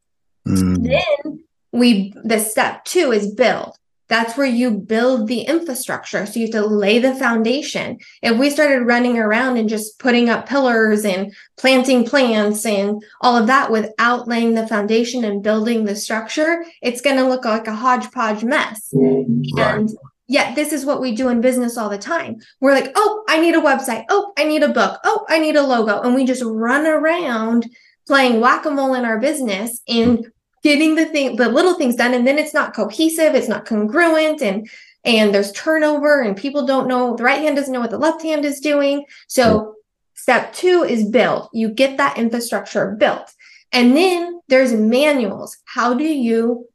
Mm. 0.47 0.83
Then 0.83 1.43
we 1.71 2.13
the 2.23 2.39
step 2.39 2.83
2 2.85 3.11
is 3.11 3.33
build. 3.33 3.75
That's 4.11 4.35
where 4.35 4.45
you 4.45 4.71
build 4.71 5.29
the 5.29 5.43
infrastructure. 5.43 6.25
So 6.25 6.37
you 6.37 6.47
have 6.47 6.51
to 6.51 6.65
lay 6.65 6.99
the 6.99 7.15
foundation. 7.15 7.97
If 8.21 8.37
we 8.37 8.49
started 8.49 8.83
running 8.83 9.17
around 9.17 9.55
and 9.55 9.69
just 9.69 9.99
putting 9.99 10.29
up 10.29 10.49
pillars 10.49 11.05
and 11.05 11.33
planting 11.55 12.05
plants 12.05 12.65
and 12.65 13.01
all 13.21 13.37
of 13.37 13.47
that 13.47 13.71
without 13.71 14.27
laying 14.27 14.53
the 14.53 14.67
foundation 14.67 15.23
and 15.23 15.41
building 15.41 15.85
the 15.85 15.95
structure, 15.95 16.65
it's 16.81 16.99
going 16.99 17.15
to 17.15 17.29
look 17.29 17.45
like 17.45 17.67
a 17.67 17.73
hodgepodge 17.73 18.43
mess. 18.43 18.89
Right. 18.91 19.25
And 19.57 19.89
yet, 20.31 20.55
this 20.55 20.71
is 20.71 20.85
what 20.85 21.01
we 21.01 21.13
do 21.13 21.27
in 21.27 21.41
business 21.41 21.77
all 21.77 21.89
the 21.89 21.97
time. 21.97 22.39
We're 22.61 22.73
like, 22.73 22.93
oh, 22.95 23.23
I 23.27 23.41
need 23.41 23.53
a 23.53 23.61
website. 23.61 24.05
Oh, 24.09 24.31
I 24.37 24.45
need 24.45 24.63
a 24.63 24.69
book. 24.69 24.97
Oh, 25.03 25.25
I 25.27 25.39
need 25.39 25.57
a 25.57 25.61
logo. 25.61 26.01
And 26.01 26.15
we 26.15 26.23
just 26.23 26.41
run 26.41 26.87
around 26.87 27.69
playing 28.07 28.39
whack 28.39 28.65
a 28.65 28.71
mole 28.71 28.93
in 28.93 29.03
our 29.03 29.19
business 29.19 29.81
and 29.89 30.25
getting 30.63 30.95
the 30.95 31.05
thing 31.05 31.35
the 31.35 31.49
little 31.49 31.73
things 31.73 31.95
done 31.95 32.13
and 32.13 32.25
then 32.25 32.37
it's 32.37 32.53
not 32.53 32.75
cohesive 32.75 33.33
it's 33.33 33.47
not 33.47 33.65
congruent 33.65 34.41
and 34.41 34.69
and 35.03 35.33
there's 35.33 35.51
turnover 35.53 36.21
and 36.21 36.37
people 36.37 36.65
don't 36.65 36.87
know 36.87 37.15
the 37.15 37.23
right 37.23 37.41
hand 37.41 37.55
doesn't 37.55 37.73
know 37.73 37.79
what 37.79 37.89
the 37.89 37.97
left 37.97 38.21
hand 38.21 38.45
is 38.45 38.59
doing 38.59 39.03
so 39.27 39.75
step 40.13 40.53
two 40.53 40.83
is 40.83 41.09
build 41.09 41.49
you 41.51 41.69
get 41.69 41.97
that 41.97 42.17
infrastructure 42.17 42.95
built 42.99 43.33
and 43.71 43.95
then 43.95 44.39
there's 44.49 44.73
manuals 44.73 45.57
how 45.65 45.93
do 45.93 46.03
you 46.03 46.67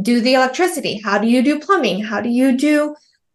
do 0.00 0.20
the 0.20 0.34
electricity? 0.34 1.00
How 1.02 1.18
do 1.18 1.26
you 1.26 1.42
do 1.42 1.58
plumbing? 1.58 2.02
How 2.02 2.20
do 2.20 2.28
you 2.28 2.56
do 2.56 2.94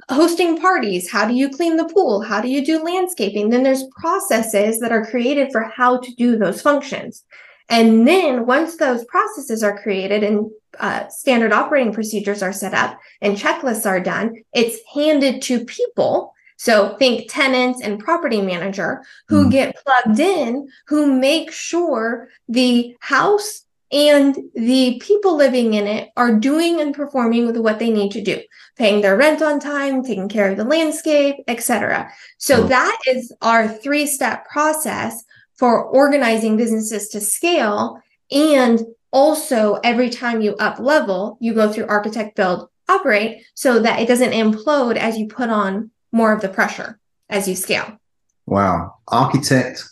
hosting 0.10 0.60
parties? 0.60 1.10
How 1.10 1.28
do 1.28 1.34
you 1.34 1.50
clean 1.50 1.78
the 1.78 1.88
pool? 1.88 2.22
How 2.22 2.42
do 2.42 2.48
you 2.48 2.66
do 2.66 2.84
landscaping? 2.84 3.50
Then 3.50 3.64
there's 3.64 3.86
processes 4.00 4.80
that 4.80 4.92
are 4.92 5.06
created 5.06 5.52
for 5.52 5.62
how 5.62 5.98
to 6.00 6.16
do 6.16 6.38
those 6.38 6.62
functions. 6.62 7.24
And 7.70 8.08
then 8.08 8.46
once 8.46 8.78
those 8.78 9.06
processes 9.06 9.64
are 9.64 9.82
created 9.82 10.24
and 10.24 10.52
uh, 10.80 11.08
standard 11.08 11.54
operating 11.54 11.94
procedures 11.94 12.44
are 12.44 12.54
set 12.54 12.74
up 12.74 13.00
and 13.22 13.38
checklists 13.38 13.86
are 13.86 14.00
done, 14.00 14.44
it's 14.54 14.80
handed 14.94 15.42
to 15.44 15.64
people. 15.66 16.34
So 16.58 16.96
think 16.98 17.32
tenants 17.32 17.82
and 17.82 18.00
property 18.00 18.42
manager 18.42 19.04
who 19.28 19.46
mm. 19.46 19.52
get 19.52 19.76
plugged 19.84 20.20
in, 20.20 20.68
who 20.88 21.20
make 21.20 21.52
sure 21.52 22.30
the 22.48 22.96
house 23.00 23.64
and 23.94 24.38
the 24.56 25.00
people 25.00 25.38
living 25.38 25.76
in 25.76 25.88
it 25.88 26.10
are 26.18 26.38
doing 26.38 26.82
and 26.82 26.96
performing 26.96 27.46
with 27.46 27.58
what 27.58 27.80
they 27.80 27.92
need 27.92 28.12
to 28.12 28.22
do 28.22 28.42
paying 28.76 29.02
their 29.02 29.16
rent 29.16 29.42
on 29.42 29.60
time 29.60 30.04
taking 30.04 30.28
care 30.28 30.52
of 30.52 30.58
the 30.58 30.64
landscape 30.64 31.36
etc 31.48 32.12
so 32.38 32.64
hmm. 32.64 32.70
that 32.70 32.98
is 33.08 33.32
our 33.42 33.68
three 33.68 34.06
step 34.06 34.46
process 34.48 35.24
for 35.64 35.84
organizing 35.84 36.58
businesses 36.58 37.10
to 37.10 37.22
scale. 37.22 38.02
And 38.32 38.82
also, 39.12 39.76
every 39.84 40.10
time 40.10 40.42
you 40.42 40.56
up 40.56 40.80
level, 40.80 41.38
you 41.40 41.54
go 41.54 41.72
through 41.72 41.88
architect, 41.88 42.36
build, 42.36 42.70
operate 42.90 43.44
so 43.54 43.80
that 43.80 44.00
it 44.00 44.08
doesn't 44.08 44.32
implode 44.32 44.98
as 44.98 45.18
you 45.18 45.28
put 45.28 45.50
on 45.50 45.92
more 46.12 46.34
of 46.34 46.42
the 46.42 46.50
pressure 46.50 47.00
as 47.30 47.48
you 47.48 47.56
scale. 47.56 47.98
Wow. 48.46 48.96
Architect, 49.08 49.84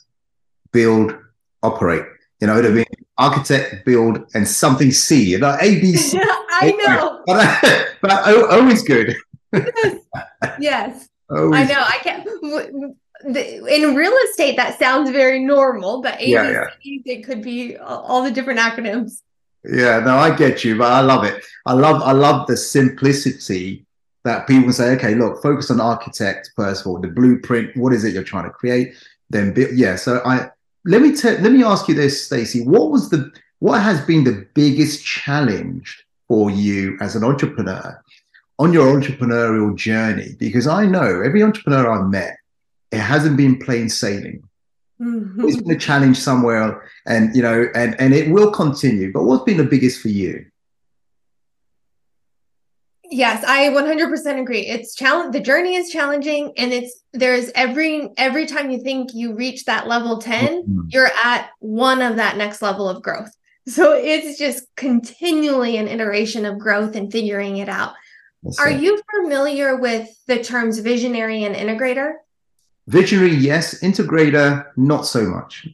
build, 0.72 1.16
operate. 1.64 2.04
You 2.42 2.48
know, 2.48 2.58
it'd 2.58 2.76
be 2.76 2.86
architect, 3.18 3.86
build, 3.86 4.30
and 4.34 4.48
something 4.48 4.92
C. 4.92 5.32
You 5.32 5.40
know, 5.40 5.58
ABC. 5.62 6.20
I 6.20 6.72
know. 6.72 7.22
but, 7.26 7.64
uh, 7.64 7.84
but 8.02 8.52
always 8.52 8.84
good. 8.84 9.16
yes. 10.60 11.08
I 11.32 11.64
know. 11.64 11.82
I 11.82 12.00
can't 12.04 12.28
in 13.24 13.96
real 13.96 14.14
estate 14.30 14.56
that 14.58 14.80
sounds 14.80 15.10
very 15.12 15.40
normal 15.40 16.02
but 16.02 16.18
ABC, 16.20 16.28
yeah, 16.28 16.50
yeah. 16.84 17.02
it 17.06 17.24
could 17.24 17.42
be 17.42 17.78
all 17.78 18.24
the 18.24 18.32
different 18.32 18.60
acronyms 18.60 19.22
yeah 19.64 20.00
no 20.00 20.18
i 20.18 20.36
get 20.36 20.64
you 20.64 20.78
but 20.78 20.92
i 20.92 21.02
love 21.02 21.24
it 21.24 21.44
i 21.68 21.74
love 21.74 22.02
i 22.02 22.12
love 22.12 22.48
the 22.48 22.58
simplicity 22.58 23.86
that 24.24 24.48
people 24.48 24.74
say 24.74 24.96
okay 24.96 25.14
look 25.14 25.42
focus 25.42 25.70
on 25.70 25.80
architect 25.80 26.50
first 26.56 26.82
of 26.82 26.88
all 26.88 27.00
the 27.00 27.08
blueprint 27.08 27.76
what 27.78 27.94
is 27.94 28.04
it 28.04 28.14
you're 28.14 28.24
trying 28.24 28.46
to 28.46 28.50
create 28.50 28.96
then 29.30 29.54
yeah 29.74 29.96
so 29.96 30.22
i 30.26 30.50
let 30.86 31.02
me 31.02 31.16
tell 31.16 31.38
let 31.40 31.52
me 31.52 31.64
ask 31.64 31.88
you 31.88 31.96
this 31.96 32.30
staci 32.30 32.66
what 32.66 32.92
was 32.92 33.10
the 33.10 33.32
what 33.60 33.82
has 33.82 34.02
been 34.06 34.24
the 34.24 34.46
biggest 34.54 35.06
challenge 35.06 36.06
for 36.28 36.50
you 36.50 36.98
as 37.02 37.16
an 37.16 37.24
entrepreneur 37.24 38.02
on 38.60 38.74
your 38.74 38.88
entrepreneurial 39.00 39.76
journey 39.76 40.36
because 40.40 40.68
i 40.68 40.86
know 40.86 41.22
every 41.22 41.44
entrepreneur 41.44 41.92
i've 41.92 42.10
met 42.10 42.36
it 42.92 43.00
hasn't 43.00 43.38
been 43.38 43.58
plain 43.58 43.90
sailing. 43.90 44.44
Mm-hmm. 45.02 45.48
It's 45.48 45.62
been 45.62 45.72
a 45.72 45.80
challenge 45.80 46.18
somewhere, 46.18 46.90
and 47.08 47.36
you 47.36 47.42
know, 47.42 47.68
and 47.74 48.00
and 48.00 48.14
it 48.14 48.30
will 48.30 48.52
continue. 48.52 49.12
But 49.12 49.24
what's 49.24 49.44
been 49.44 49.58
the 49.58 49.64
biggest 49.64 50.02
for 50.02 50.10
you? 50.10 50.46
Yes, 53.14 53.44
I 53.46 53.68
100% 53.68 54.42
agree. 54.42 54.62
It's 54.62 54.96
challenge. 54.96 55.34
The 55.34 55.42
journey 55.42 55.76
is 55.76 55.90
challenging, 55.90 56.54
and 56.56 56.72
it's 56.72 57.04
there's 57.12 57.52
every 57.56 58.10
every 58.16 58.46
time 58.46 58.72
you 58.72 58.82
think 58.82 59.14
you 59.14 59.36
reach 59.36 59.66
that 59.66 59.86
level 59.86 60.20
10, 60.20 60.64
mm-hmm. 60.64 60.80
you're 60.88 61.12
at 61.22 61.50
one 61.60 62.02
of 62.02 62.16
that 62.16 62.38
next 62.38 62.62
level 62.62 62.88
of 62.88 63.04
growth. 63.04 63.36
So 63.68 63.94
it's 63.94 64.40
just 64.40 64.66
continually 64.78 65.76
an 65.76 65.90
iteration 65.90 66.46
of 66.46 66.58
growth 66.58 66.96
and 66.96 67.12
figuring 67.12 67.58
it 67.58 67.68
out. 67.68 67.94
Are 68.58 68.72
you 68.72 69.00
familiar 69.14 69.76
with 69.76 70.10
the 70.28 70.44
terms 70.44 70.80
visionary 70.80 71.44
and 71.44 71.56
integrator? 71.56 72.14
Visionary, 72.88 73.36
yes. 73.36 73.82
Integrator, 73.82 74.66
not 74.78 75.06
so 75.06 75.26
much. 75.26 75.68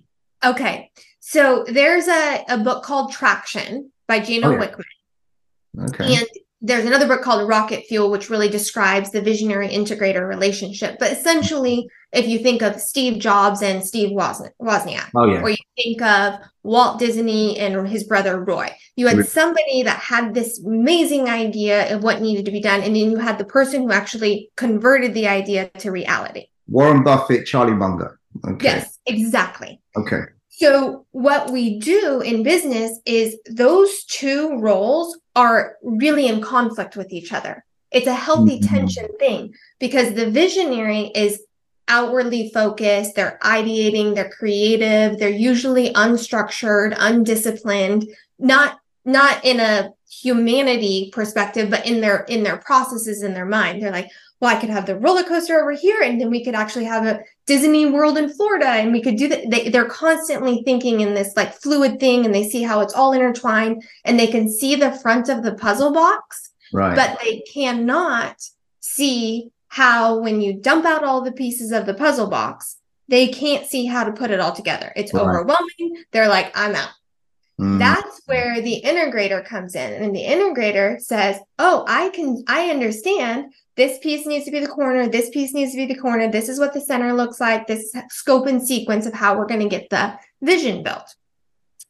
Okay. 0.44 0.92
So 1.20 1.66
there's 1.68 2.08
a, 2.08 2.44
a 2.50 2.58
book 2.58 2.84
called 2.84 3.12
Traction 3.12 3.92
by 4.08 4.20
Gino 4.20 4.50
oh, 4.50 4.52
yeah. 4.52 4.68
Wickman. 4.68 5.90
Okay. 5.90 6.16
And 6.16 6.28
there's 6.68 6.86
another 6.86 7.08
book 7.08 7.22
called 7.22 7.48
Rocket 7.48 7.86
Fuel, 7.88 8.12
which 8.12 8.30
really 8.30 8.50
describes 8.50 9.12
the 9.12 9.22
visionary 9.22 9.70
integrator 9.70 10.28
relationship. 10.28 10.98
But 11.00 11.12
essentially, 11.12 11.88
if 12.12 12.28
you 12.28 12.40
think 12.40 12.62
of 12.62 12.80
Steve 12.82 13.20
Jobs 13.20 13.62
and 13.62 13.84
Steve 13.84 14.10
Wozniak, 14.10 15.10
oh, 15.16 15.26
yeah. 15.26 15.42
or 15.42 15.50
you 15.50 15.58
think 15.78 16.02
of 16.02 16.36
Walt 16.64 17.00
Disney 17.00 17.58
and 17.58 17.88
his 17.88 18.04
brother 18.04 18.44
Roy, 18.44 18.70
you 18.98 19.08
had 19.08 19.26
somebody 19.28 19.84
that 19.84 20.00
had 20.00 20.34
this 20.34 20.62
amazing 20.64 21.30
idea 21.30 21.96
of 21.96 22.04
what 22.04 22.22
needed 22.22 22.46
to 22.46 22.52
be 22.52 22.62
done, 22.62 22.82
and 22.82 22.96
then 22.96 23.12
you 23.12 23.18
had 23.18 23.38
the 23.38 23.46
person 23.46 23.84
who 23.84 23.92
actually 23.92 24.52
converted 24.58 25.14
the 25.14 25.28
idea 25.28 25.70
to 25.80 25.92
reality. 25.92 26.48
Warren 26.68 27.04
Buffett, 27.04 27.46
Charlie 27.46 27.74
Munger. 27.74 28.20
Okay. 28.46 28.66
Yes, 28.66 29.00
exactly. 29.06 29.82
Okay. 29.96 30.24
So, 30.60 31.06
what 31.12 31.52
we 31.52 31.78
do 31.78 32.22
in 32.22 32.42
business 32.42 33.00
is 33.06 33.38
those 33.48 34.04
two 34.06 34.58
roles 34.58 35.16
are 35.36 35.76
really 35.84 36.28
in 36.28 36.42
conflict 36.42 36.96
with 36.96 37.14
each 37.14 37.32
other. 37.32 37.64
It's 37.92 38.08
a 38.08 38.16
healthy 38.16 38.60
mm-hmm. 38.60 38.76
tension 38.76 39.08
thing 39.20 39.54
because 39.80 40.16
the 40.16 40.32
visionary 40.32 41.12
is 41.14 41.44
outwardly 41.88 42.50
focused, 42.50 43.14
they're 43.14 43.38
ideating, 43.44 44.16
they're 44.16 44.32
creative, 44.32 45.20
they're 45.20 45.30
usually 45.30 45.94
unstructured, 45.94 46.96
undisciplined, 46.98 48.08
not 48.40 48.80
not 49.06 49.46
in 49.46 49.60
a 49.60 49.92
humanity 50.10 51.12
perspective, 51.14 51.70
but 51.70 51.86
in 51.86 52.02
their 52.02 52.22
in 52.24 52.42
their 52.42 52.58
processes 52.58 53.22
in 53.22 53.36
their 53.36 53.46
mind. 53.46 53.84
They're 53.84 53.92
like, 53.92 54.10
well, 54.40 54.56
I 54.56 54.60
could 54.60 54.70
have 54.70 54.86
the 54.86 54.98
roller 54.98 55.24
coaster 55.24 55.60
over 55.60 55.72
here, 55.72 56.02
and 56.02 56.22
then 56.22 56.30
we 56.30 56.44
could 56.44 56.54
actually 56.54 56.86
have 56.86 57.06
a 57.06 57.22
Disney 57.48 57.88
World 57.88 58.18
in 58.18 58.32
Florida, 58.34 58.68
and 58.68 58.92
we 58.92 59.02
could 59.02 59.16
do 59.16 59.28
that. 59.30 59.50
They, 59.50 59.70
they're 59.70 59.90
constantly 59.90 60.62
thinking 60.64 61.02
in 61.02 61.16
this 61.16 61.36
like 61.36 61.54
fluid 61.54 62.00
thing, 62.00 62.26
and 62.26 62.34
they 62.34 62.48
see 62.48 62.62
how 62.62 62.82
it's 62.82 62.94
all 62.94 63.14
intertwined, 63.14 63.84
and 64.06 64.20
they 64.20 64.28
can 64.28 64.50
see 64.50 64.76
the 64.76 64.92
front 64.92 65.30
of 65.30 65.44
the 65.44 65.56
puzzle 65.56 65.92
box, 65.92 66.52
right? 66.72 66.96
But 66.96 67.20
they 67.24 67.42
cannot 67.52 68.36
see 68.80 69.52
how, 69.70 70.20
when 70.20 70.40
you 70.42 70.54
dump 70.54 70.86
out 70.86 71.04
all 71.04 71.22
the 71.22 71.32
pieces 71.32 71.72
of 71.72 71.86
the 71.86 71.94
puzzle 71.94 72.30
box, 72.30 72.78
they 73.08 73.28
can't 73.28 73.66
see 73.66 73.86
how 73.86 74.04
to 74.04 74.12
put 74.12 74.32
it 74.32 74.40
all 74.40 74.54
together. 74.54 74.92
It's 74.96 75.14
right. 75.14 75.22
overwhelming. 75.22 76.04
They're 76.12 76.28
like, 76.28 76.52
I'm 76.56 76.76
out. 76.76 76.90
Mm. 77.60 77.80
That's 77.80 78.22
where 78.26 78.62
the 78.62 78.82
integrator 78.86 79.44
comes 79.44 79.74
in. 79.74 79.94
And 79.94 80.16
the 80.16 80.24
integrator 80.24 81.02
says, 81.02 81.40
Oh, 81.58 81.86
I 81.88 82.10
can, 82.10 82.44
I 82.48 82.70
understand 82.70 83.54
this 83.76 83.98
piece 84.00 84.26
needs 84.26 84.46
to 84.46 84.52
be 84.52 84.60
the 84.60 84.68
corner, 84.68 85.08
this 85.08 85.30
piece 85.30 85.54
needs 85.54 85.72
to 85.72 85.78
be 85.78 85.86
the 85.86 86.00
corner, 86.00 86.30
this 86.30 86.50
is 86.50 86.60
what 86.60 86.74
the 86.74 86.82
center 86.82 87.14
looks 87.14 87.40
like, 87.40 87.68
this 87.68 87.94
scope 88.10 88.48
and 88.48 88.66
sequence 88.66 89.06
of 89.06 89.14
how 89.14 89.38
we're 89.38 89.46
going 89.46 89.62
to 89.62 89.70
get 89.70 89.90
the 89.90 90.18
vision 90.42 90.84
built. 90.84 91.16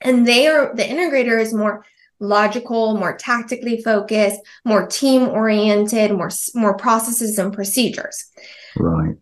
And 0.01 0.27
they 0.27 0.47
are 0.47 0.75
the 0.75 0.83
integrator 0.83 1.39
is 1.39 1.53
more 1.53 1.85
logical, 2.19 2.95
more 2.95 3.15
tactically 3.15 3.81
focused, 3.81 4.39
more 4.63 4.85
team 4.87 5.27
oriented, 5.27 6.11
more 6.11 6.29
more 6.53 6.77
processes 6.77 7.37
and 7.39 7.53
procedures. 7.53 8.25
Right. 8.77 9.15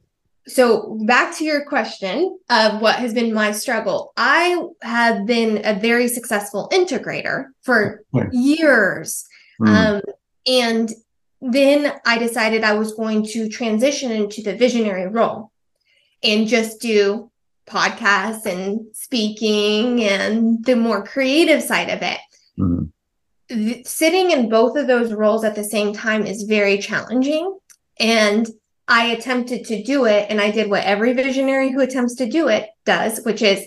So 0.47 0.99
back 1.05 1.35
to 1.37 1.43
your 1.43 1.65
question 1.65 2.37
of 2.49 2.81
what 2.81 2.95
has 2.97 3.13
been 3.13 3.33
my 3.33 3.51
struggle. 3.51 4.13
I 4.15 4.63
have 4.81 5.25
been 5.25 5.61
a 5.65 5.73
very 5.73 6.07
successful 6.07 6.69
integrator 6.71 7.47
for 7.63 8.03
years. 8.31 9.25
Mm. 9.59 9.67
Um, 9.67 10.01
and 10.45 10.91
then 11.41 11.93
I 12.05 12.17
decided 12.17 12.63
I 12.63 12.73
was 12.73 12.93
going 12.93 13.25
to 13.27 13.49
transition 13.49 14.11
into 14.11 14.43
the 14.43 14.55
visionary 14.55 15.07
role 15.07 15.51
and 16.23 16.47
just 16.47 16.79
do 16.79 17.31
podcasts 17.67 18.45
and 18.45 18.81
speaking 18.93 20.03
and 20.03 20.63
the 20.63 20.75
more 20.75 21.03
creative 21.03 21.63
side 21.63 21.89
of 21.89 22.01
it. 22.03 22.19
Mm-hmm. 22.59 23.81
Sitting 23.83 24.31
in 24.31 24.49
both 24.49 24.77
of 24.77 24.87
those 24.87 25.13
roles 25.13 25.43
at 25.43 25.55
the 25.55 25.63
same 25.63 25.93
time 25.93 26.25
is 26.25 26.43
very 26.43 26.77
challenging. 26.77 27.57
And 27.99 28.47
I 28.87 29.07
attempted 29.07 29.65
to 29.65 29.83
do 29.83 30.05
it, 30.05 30.27
and 30.29 30.39
I 30.39 30.51
did 30.51 30.69
what 30.69 30.83
every 30.83 31.13
visionary 31.13 31.71
who 31.71 31.81
attempts 31.81 32.15
to 32.15 32.29
do 32.29 32.47
it 32.47 32.69
does, 32.85 33.23
which 33.23 33.41
is 33.41 33.65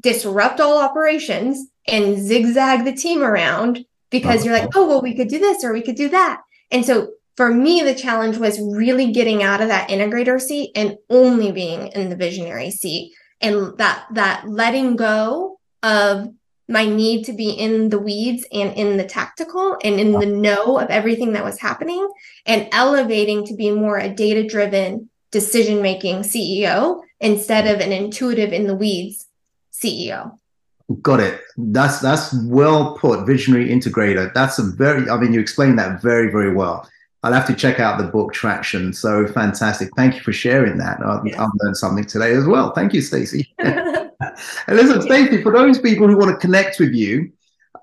disrupt 0.00 0.60
all 0.60 0.80
operations 0.80 1.68
and 1.86 2.18
zigzag 2.18 2.84
the 2.84 2.92
team 2.92 3.22
around 3.22 3.84
because 4.10 4.44
you're 4.44 4.58
like, 4.58 4.70
oh, 4.74 4.86
well, 4.86 5.02
we 5.02 5.16
could 5.16 5.28
do 5.28 5.38
this 5.38 5.64
or 5.64 5.72
we 5.72 5.82
could 5.82 5.96
do 5.96 6.08
that. 6.08 6.40
And 6.70 6.84
so 6.84 7.12
for 7.36 7.52
me, 7.52 7.82
the 7.82 7.94
challenge 7.94 8.36
was 8.36 8.60
really 8.60 9.12
getting 9.12 9.42
out 9.42 9.60
of 9.60 9.68
that 9.68 9.88
integrator 9.90 10.40
seat 10.40 10.72
and 10.74 10.96
only 11.08 11.52
being 11.52 11.88
in 11.88 12.10
the 12.10 12.16
visionary 12.16 12.70
seat 12.70 13.12
and 13.40 13.76
that 13.78 14.06
that 14.14 14.48
letting 14.48 14.96
go 14.96 15.58
of 15.82 16.28
my 16.68 16.84
need 16.84 17.24
to 17.24 17.32
be 17.32 17.50
in 17.50 17.88
the 17.88 17.98
weeds 17.98 18.46
and 18.52 18.72
in 18.74 18.98
the 18.98 19.04
tactical 19.04 19.76
and 19.82 19.98
in 19.98 20.12
the 20.12 20.26
know 20.26 20.78
of 20.78 20.90
everything 20.90 21.32
that 21.32 21.44
was 21.44 21.58
happening 21.58 22.06
and 22.44 22.68
elevating 22.72 23.46
to 23.46 23.54
be 23.54 23.70
more 23.70 23.98
a 23.98 24.08
data 24.08 24.46
driven 24.46 25.08
decision 25.30 25.80
making 25.80 26.20
CEO 26.20 27.02
instead 27.20 27.66
of 27.66 27.80
an 27.80 27.92
intuitive 27.92 28.52
in 28.52 28.66
the 28.66 28.74
weeds 28.74 29.26
CEO. 29.72 30.38
Got 31.02 31.20
it. 31.20 31.40
That's 31.56 32.00
that's 32.00 32.34
well 32.44 32.96
put. 32.96 33.26
Visionary 33.26 33.68
integrator. 33.68 34.32
That's 34.32 34.58
a 34.58 34.62
very. 34.62 35.08
I 35.10 35.18
mean, 35.18 35.34
you 35.34 35.40
explained 35.40 35.78
that 35.78 36.00
very 36.00 36.30
very 36.30 36.54
well. 36.54 36.88
I'll 37.22 37.32
have 37.32 37.46
to 37.48 37.54
check 37.54 37.78
out 37.78 37.98
the 37.98 38.06
book 38.06 38.32
Traction. 38.32 38.94
So 38.94 39.26
fantastic. 39.26 39.90
Thank 39.96 40.14
you 40.14 40.20
for 40.20 40.32
sharing 40.32 40.78
that. 40.78 41.04
I've, 41.04 41.26
yeah. 41.26 41.42
I've 41.42 41.50
learned 41.60 41.76
something 41.76 42.04
today 42.04 42.32
as 42.32 42.46
well. 42.46 42.72
Thank 42.72 42.94
you, 42.94 43.00
Staci. 43.00 43.46
and 44.66 44.76
listen, 44.76 45.00
Staci, 45.00 45.42
for 45.42 45.52
those 45.52 45.78
people 45.78 46.06
who 46.08 46.16
want 46.16 46.30
to 46.30 46.36
connect 46.36 46.78
with 46.78 46.92
you, 46.92 47.32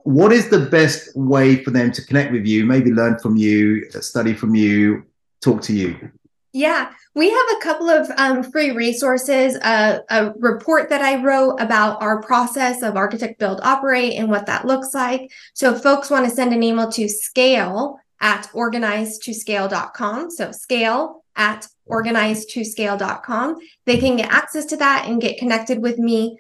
what 0.04 0.32
is 0.32 0.50
the 0.50 0.60
best 0.60 1.16
way 1.16 1.64
for 1.64 1.72
them 1.72 1.92
to 1.92 2.06
connect 2.06 2.32
with 2.32 2.46
you? 2.46 2.66
Maybe 2.66 2.92
learn 2.92 3.18
from 3.20 3.38
you, 3.38 3.90
study 3.92 4.34
from 4.34 4.56
you, 4.56 5.04
talk 5.42 5.62
to 5.64 5.74
you. 5.74 6.12
Yeah, 6.54 6.92
we 7.16 7.30
have 7.30 7.46
a 7.58 7.62
couple 7.62 7.90
of 7.90 8.10
um, 8.18 8.44
free 8.44 8.72
resources. 8.72 9.58
Uh, 9.58 10.00
a 10.10 10.32
report 10.40 10.90
that 10.90 11.02
I 11.02 11.22
wrote 11.22 11.58
about 11.60 12.02
our 12.02 12.22
process 12.22 12.82
of 12.82 12.96
architect, 12.96 13.40
build, 13.40 13.60
operate, 13.62 14.14
and 14.14 14.30
what 14.30 14.46
that 14.46 14.66
looks 14.66 14.94
like. 14.94 15.32
So, 15.54 15.74
if 15.74 15.84
folks 15.84 16.10
want 16.10 16.30
to 16.30 16.32
send 16.34 16.54
an 16.54 16.64
email 16.64 16.90
to 16.92 17.10
scale 17.10 18.00
at 18.22 18.48
organizetoscale.com. 18.54 20.32
So 20.32 20.52
scale 20.52 21.24
at 21.36 21.68
organizetoscale.com. 21.90 23.58
They 23.86 23.98
can 23.98 24.18
get 24.18 24.32
access 24.32 24.66
to 24.68 24.78
that 24.78 25.08
and 25.08 25.22
get 25.22 25.38
connected 25.38 25.82
with 25.82 25.98
me 25.98 26.40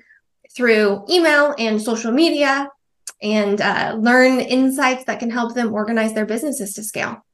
through 0.56 1.06
email 1.10 1.54
and 1.58 1.82
social 1.82 2.12
media 2.12 2.70
and 3.22 3.62
uh, 3.62 3.96
learn 4.00 4.40
insights 4.40 5.06
that 5.06 5.20
can 5.20 5.30
help 5.30 5.56
them 5.56 5.74
organize 5.74 6.14
their 6.14 6.26
businesses 6.26 6.74
to 6.74 6.84
scale. 6.84 7.26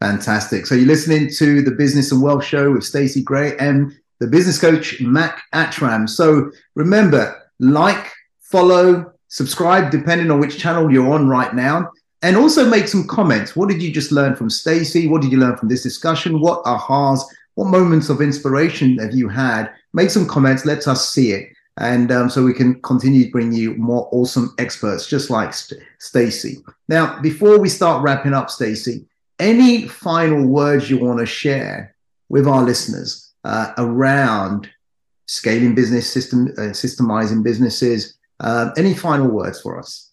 Fantastic. 0.00 0.66
So 0.66 0.74
you're 0.74 0.86
listening 0.86 1.30
to 1.38 1.62
the 1.62 1.72
Business 1.72 2.12
and 2.12 2.22
Wealth 2.22 2.44
Show 2.44 2.72
with 2.72 2.82
Staci 2.82 3.22
Gray 3.24 3.56
and 3.56 3.92
the 4.20 4.26
business 4.26 4.60
coach 4.60 5.00
Mac 5.00 5.42
Attram. 5.54 6.08
So 6.08 6.50
remember, 6.74 7.42
like, 7.58 8.12
follow, 8.40 9.12
subscribe, 9.28 9.90
depending 9.90 10.30
on 10.30 10.40
which 10.40 10.58
channel 10.58 10.92
you're 10.92 11.12
on 11.12 11.28
right 11.28 11.54
now 11.54 11.90
and 12.22 12.36
also 12.36 12.68
make 12.68 12.88
some 12.88 13.06
comments. 13.06 13.54
What 13.54 13.68
did 13.68 13.82
you 13.82 13.92
just 13.92 14.12
learn 14.12 14.34
from 14.34 14.48
Staci? 14.48 15.08
What 15.08 15.22
did 15.22 15.32
you 15.32 15.38
learn 15.38 15.56
from 15.56 15.68
this 15.68 15.82
discussion? 15.82 16.40
What 16.40 16.64
ahas, 16.64 17.20
what 17.58 17.72
moments 17.72 18.08
of 18.08 18.20
inspiration 18.20 18.98
have 18.98 19.12
you 19.12 19.28
had? 19.28 19.72
Make 19.92 20.10
some 20.10 20.28
comments. 20.28 20.64
Let 20.64 20.86
us 20.86 21.10
see 21.10 21.32
it. 21.32 21.48
And 21.76 22.12
um, 22.12 22.30
so 22.30 22.44
we 22.44 22.54
can 22.54 22.80
continue 22.82 23.24
to 23.24 23.30
bring 23.32 23.52
you 23.52 23.74
more 23.74 24.08
awesome 24.12 24.54
experts, 24.58 25.08
just 25.08 25.28
like 25.28 25.52
St- 25.52 25.82
Staci. 25.98 26.62
Now, 26.88 27.20
before 27.20 27.58
we 27.58 27.68
start 27.68 28.04
wrapping 28.04 28.32
up, 28.32 28.46
Staci, 28.46 29.06
any 29.40 29.88
final 29.88 30.46
words 30.46 30.88
you 30.88 30.98
want 30.98 31.18
to 31.18 31.26
share 31.26 31.96
with 32.28 32.46
our 32.46 32.62
listeners 32.62 33.32
uh, 33.42 33.72
around 33.76 34.70
scaling 35.26 35.74
business 35.74 36.08
system, 36.08 36.52
uh, 36.58 36.70
systemizing 36.70 37.42
businesses? 37.42 38.18
Uh, 38.38 38.70
any 38.76 38.94
final 38.94 39.26
words 39.26 39.60
for 39.60 39.80
us? 39.80 40.12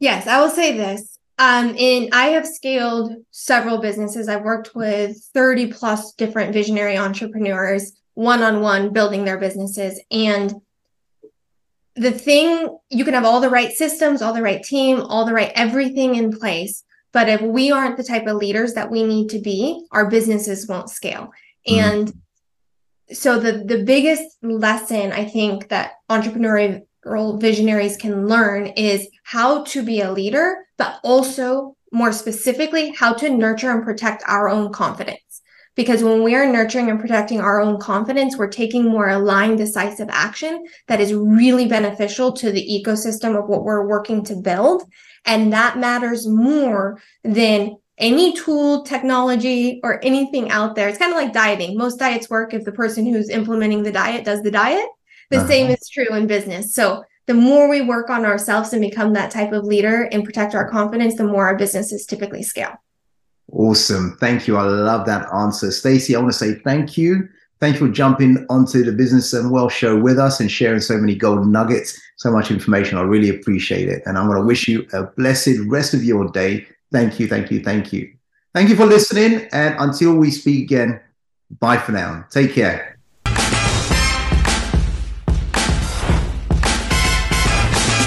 Yes, 0.00 0.26
I 0.26 0.38
will 0.42 0.50
say 0.50 0.76
this. 0.76 1.13
Um, 1.38 1.74
and 1.78 2.10
I 2.12 2.26
have 2.28 2.46
scaled 2.46 3.12
several 3.30 3.78
businesses. 3.78 4.28
I've 4.28 4.44
worked 4.44 4.74
with 4.74 5.16
30 5.34 5.72
plus 5.72 6.12
different 6.14 6.52
visionary 6.52 6.96
entrepreneurs 6.96 7.92
one 8.14 8.42
on 8.42 8.60
one 8.60 8.92
building 8.92 9.24
their 9.24 9.38
businesses. 9.38 10.00
And 10.10 10.54
the 11.96 12.12
thing, 12.12 12.78
you 12.90 13.04
can 13.04 13.14
have 13.14 13.24
all 13.24 13.40
the 13.40 13.50
right 13.50 13.72
systems, 13.72 14.22
all 14.22 14.32
the 14.32 14.42
right 14.42 14.62
team, 14.62 15.00
all 15.00 15.24
the 15.24 15.32
right 15.32 15.52
everything 15.54 16.14
in 16.14 16.36
place. 16.36 16.84
But 17.12 17.28
if 17.28 17.40
we 17.40 17.70
aren't 17.70 17.96
the 17.96 18.04
type 18.04 18.26
of 18.26 18.36
leaders 18.36 18.74
that 18.74 18.90
we 18.90 19.04
need 19.04 19.30
to 19.30 19.38
be, 19.38 19.84
our 19.92 20.08
businesses 20.08 20.66
won't 20.68 20.90
scale. 20.90 21.30
Mm-hmm. 21.68 21.80
And 21.80 22.12
so 23.12 23.38
the 23.38 23.64
the 23.64 23.84
biggest 23.84 24.36
lesson 24.42 25.12
I 25.12 25.24
think 25.26 25.68
that 25.68 25.92
entrepreneurial 26.10 26.86
visionaries 27.38 27.96
can 27.96 28.26
learn 28.26 28.66
is 28.68 29.08
how 29.24 29.64
to 29.64 29.82
be 29.82 30.00
a 30.00 30.12
leader, 30.12 30.66
but 30.76 31.00
also 31.02 31.76
more 31.92 32.12
specifically, 32.12 32.90
how 32.90 33.14
to 33.14 33.30
nurture 33.30 33.70
and 33.70 33.84
protect 33.84 34.22
our 34.26 34.48
own 34.48 34.72
confidence. 34.72 35.20
Because 35.76 36.04
when 36.04 36.22
we 36.22 36.34
are 36.36 36.46
nurturing 36.46 36.88
and 36.88 37.00
protecting 37.00 37.40
our 37.40 37.60
own 37.60 37.80
confidence, 37.80 38.36
we're 38.36 38.48
taking 38.48 38.84
more 38.84 39.08
aligned, 39.08 39.58
decisive 39.58 40.08
action 40.10 40.64
that 40.86 41.00
is 41.00 41.12
really 41.12 41.66
beneficial 41.66 42.32
to 42.32 42.52
the 42.52 42.62
ecosystem 42.62 43.36
of 43.36 43.48
what 43.48 43.64
we're 43.64 43.86
working 43.86 44.24
to 44.24 44.36
build. 44.36 44.84
And 45.24 45.52
that 45.52 45.78
matters 45.78 46.28
more 46.28 47.00
than 47.24 47.76
any 47.98 48.36
tool, 48.36 48.82
technology, 48.82 49.80
or 49.82 50.04
anything 50.04 50.50
out 50.50 50.74
there. 50.74 50.88
It's 50.88 50.98
kind 50.98 51.12
of 51.12 51.18
like 51.18 51.32
dieting. 51.32 51.76
Most 51.76 51.98
diets 51.98 52.30
work 52.30 52.54
if 52.54 52.64
the 52.64 52.72
person 52.72 53.06
who's 53.06 53.28
implementing 53.28 53.82
the 53.82 53.92
diet 53.92 54.24
does 54.24 54.42
the 54.42 54.50
diet. 54.50 54.86
The 55.30 55.38
uh-huh. 55.38 55.48
same 55.48 55.70
is 55.70 55.88
true 55.88 56.14
in 56.14 56.26
business. 56.26 56.74
So 56.74 57.04
the 57.26 57.34
more 57.34 57.68
we 57.68 57.80
work 57.80 58.10
on 58.10 58.24
ourselves 58.24 58.72
and 58.72 58.82
become 58.82 59.12
that 59.14 59.30
type 59.30 59.52
of 59.52 59.64
leader 59.64 60.08
and 60.12 60.24
protect 60.24 60.54
our 60.54 60.68
confidence, 60.68 61.16
the 61.16 61.24
more 61.24 61.46
our 61.46 61.56
businesses 61.56 62.04
typically 62.06 62.42
scale. 62.42 62.74
Awesome. 63.52 64.16
Thank 64.20 64.46
you. 64.46 64.56
I 64.56 64.64
love 64.64 65.06
that 65.06 65.32
answer. 65.32 65.68
Staci, 65.68 66.14
I 66.14 66.18
want 66.18 66.32
to 66.32 66.38
say 66.38 66.54
thank 66.54 66.96
you. 66.98 67.28
Thank 67.60 67.80
you 67.80 67.86
for 67.86 67.92
jumping 67.92 68.44
onto 68.50 68.84
the 68.84 68.92
Business 68.92 69.32
and 69.32 69.50
Wealth 69.50 69.72
show 69.72 69.98
with 69.98 70.18
us 70.18 70.40
and 70.40 70.50
sharing 70.50 70.80
so 70.80 70.98
many 70.98 71.14
gold 71.14 71.46
nuggets, 71.46 71.98
so 72.16 72.30
much 72.30 72.50
information. 72.50 72.98
I 72.98 73.02
really 73.02 73.30
appreciate 73.30 73.88
it. 73.88 74.02
And 74.06 74.18
I'm 74.18 74.26
going 74.26 74.40
to 74.40 74.46
wish 74.46 74.68
you 74.68 74.86
a 74.92 75.04
blessed 75.04 75.60
rest 75.68 75.94
of 75.94 76.04
your 76.04 76.28
day. 76.30 76.66
Thank 76.92 77.18
you, 77.18 77.26
thank 77.26 77.50
you, 77.50 77.62
thank 77.62 77.92
you. 77.92 78.12
Thank 78.54 78.68
you 78.68 78.76
for 78.76 78.86
listening. 78.86 79.48
And 79.52 79.76
until 79.78 80.14
we 80.14 80.30
speak 80.30 80.64
again, 80.64 81.00
bye 81.58 81.78
for 81.78 81.92
now. 81.92 82.26
Take 82.30 82.52
care. 82.52 82.93